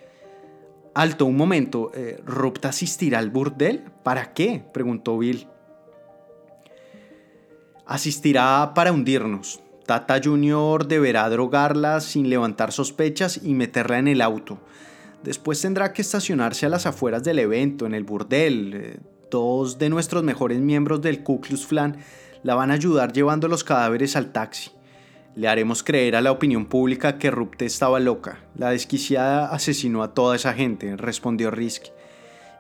Alto, 0.95 1.25
un 1.25 1.37
momento. 1.37 1.91
Eh, 1.95 2.21
¿Rupt 2.25 2.67
asistirá 2.67 3.19
al 3.19 3.31
burdel? 3.31 3.85
¿Para 4.03 4.35
qué? 4.35 4.63
preguntó 4.73 5.17
Bill. 5.19 5.47
Asistirá 7.87 8.73
para 8.75 8.93
hundirnos. 8.93 9.61
Tata 9.87 10.21
Junior 10.23 10.87
deberá 10.87 11.29
drogarla 11.29 12.01
sin 12.01 12.29
levantar 12.29 12.73
sospechas 12.73 13.41
y 13.43 13.55
meterla 13.55 13.99
en 13.99 14.09
el 14.09 14.21
auto. 14.21 14.59
Después 15.25 15.61
tendrá 15.61 15.93
que 15.93 16.03
estacionarse 16.03 16.67
a 16.67 16.69
las 16.69 16.87
afueras 16.87 17.25
del 17.25 17.39
evento, 17.39 17.87
en 17.87 17.95
el 17.95 18.05
burdel. 18.05 18.75
Eh, 18.75 19.01
dos 19.31 19.79
de 19.79 19.89
nuestros 19.89 20.23
mejores 20.23 20.61
miembros 20.61 21.01
del 21.01 21.23
Ku 21.23 21.41
Klux 21.41 21.67
Klan 21.67 21.97
la 22.43 22.55
van 22.55 22.71
a 22.71 22.75
ayudar 22.75 23.13
llevando 23.13 23.49
los 23.49 23.65
cadáveres 23.65 24.15
al 24.15 24.31
taxi. 24.31 24.71
Le 25.35 25.49
haremos 25.49 25.83
creer 25.83 26.15
a 26.15 26.21
la 26.21 26.31
opinión 26.31 26.67
pública 26.67 27.19
que 27.19 27.31
Rupte 27.31 27.65
estaba 27.65 28.01
loca. 28.01 28.41
La 28.55 28.71
desquiciada 28.71 29.47
asesinó 29.47 30.03
a 30.03 30.13
toda 30.13 30.37
esa 30.37 30.53
gente, 30.53 30.95
respondió 30.97 31.51
Risk. 31.51 31.87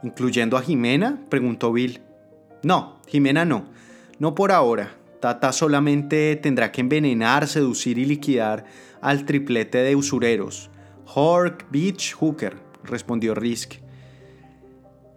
¿Incluyendo 0.02 0.56
a 0.56 0.62
Jimena? 0.62 1.20
preguntó 1.28 1.70
Bill. 1.70 2.00
No, 2.62 3.00
Jimena 3.06 3.44
no. 3.44 3.66
No 4.18 4.34
por 4.34 4.52
ahora. 4.52 4.94
Tata 5.20 5.52
solamente 5.52 6.34
tendrá 6.36 6.72
que 6.72 6.80
envenenar, 6.80 7.46
seducir 7.46 7.98
y 7.98 8.06
liquidar 8.06 8.64
al 9.02 9.26
triplete 9.26 9.78
de 9.78 9.94
usureros. 9.94 10.70
Hork, 11.14 11.66
Beach, 11.70 12.14
Hooker, 12.14 12.56
respondió 12.84 13.34
Risk. 13.34 13.74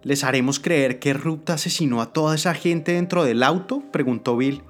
¿Les 0.02 0.22
haremos 0.22 0.60
creer 0.60 0.98
que 0.98 1.14
Rupt 1.14 1.50
asesinó 1.50 2.00
a 2.02 2.12
toda 2.12 2.34
esa 2.34 2.54
gente 2.54 2.92
dentro 2.92 3.24
del 3.24 3.42
auto? 3.42 3.82
preguntó 3.90 4.36
Bill. 4.36 4.62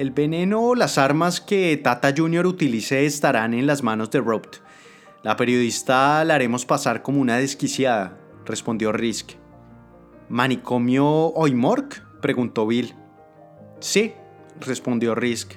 El 0.00 0.12
veneno 0.12 0.62
o 0.62 0.74
las 0.74 0.96
armas 0.96 1.42
que 1.42 1.76
Tata 1.76 2.14
Jr. 2.16 2.46
utilice 2.46 3.04
estarán 3.04 3.52
en 3.52 3.66
las 3.66 3.82
manos 3.82 4.10
de 4.10 4.20
Rupt. 4.20 4.56
La 5.22 5.36
periodista 5.36 6.24
la 6.24 6.36
haremos 6.36 6.64
pasar 6.64 7.02
como 7.02 7.20
una 7.20 7.36
desquiciada, 7.36 8.16
respondió 8.46 8.92
Risk. 8.92 9.32
¿Manicomio 10.30 11.04
Oymork? 11.04 12.02
preguntó 12.22 12.66
Bill. 12.66 12.94
Sí, 13.80 14.14
respondió 14.60 15.14
Risk. 15.14 15.56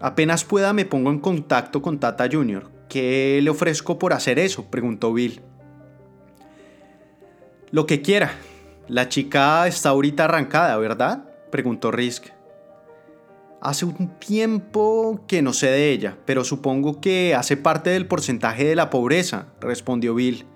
Apenas 0.00 0.42
pueda 0.44 0.72
me 0.72 0.84
pongo 0.84 1.12
en 1.12 1.20
contacto 1.20 1.80
con 1.80 2.00
Tata 2.00 2.28
Jr. 2.28 2.68
¿Qué 2.88 3.38
le 3.40 3.50
ofrezco 3.50 3.96
por 3.96 4.12
hacer 4.12 4.40
eso? 4.40 4.68
preguntó 4.68 5.12
Bill. 5.12 5.40
Lo 7.70 7.86
que 7.86 8.02
quiera. 8.02 8.32
La 8.88 9.08
chica 9.08 9.68
está 9.68 9.90
ahorita 9.90 10.24
arrancada, 10.24 10.76
¿verdad? 10.78 11.30
preguntó 11.52 11.92
Risk. 11.92 12.39
Hace 13.60 13.84
un 13.84 14.18
tiempo 14.18 15.24
que 15.28 15.42
no 15.42 15.52
sé 15.52 15.66
de 15.66 15.90
ella, 15.92 16.16
pero 16.24 16.44
supongo 16.44 17.00
que 17.00 17.34
hace 17.34 17.58
parte 17.58 17.90
del 17.90 18.06
porcentaje 18.06 18.64
de 18.64 18.74
la 18.74 18.88
pobreza, 18.88 19.48
respondió 19.60 20.14
Bill. 20.14 20.46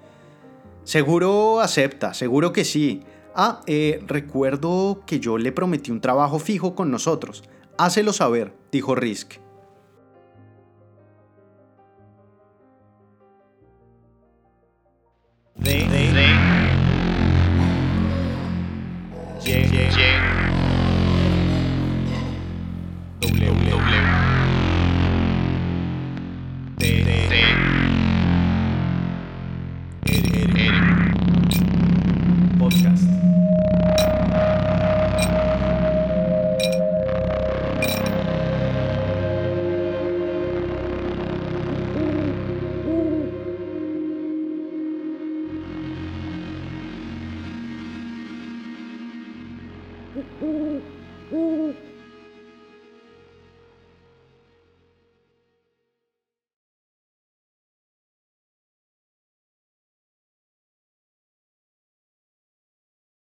Seguro 0.85 1.61
acepta, 1.61 2.15
seguro 2.15 2.53
que 2.53 2.65
sí. 2.65 3.03
Ah, 3.35 3.61
eh, 3.67 4.03
recuerdo 4.07 5.03
que 5.07 5.21
yo 5.21 5.37
le 5.37 5.53
prometí 5.53 5.91
un 5.91 6.01
trabajo 6.01 6.39
fijo 6.39 6.75
con 6.75 6.91
nosotros. 6.91 7.45
Hácelo 7.77 8.13
saber, 8.13 8.55
dijo 8.73 8.95
Risk. 8.95 9.44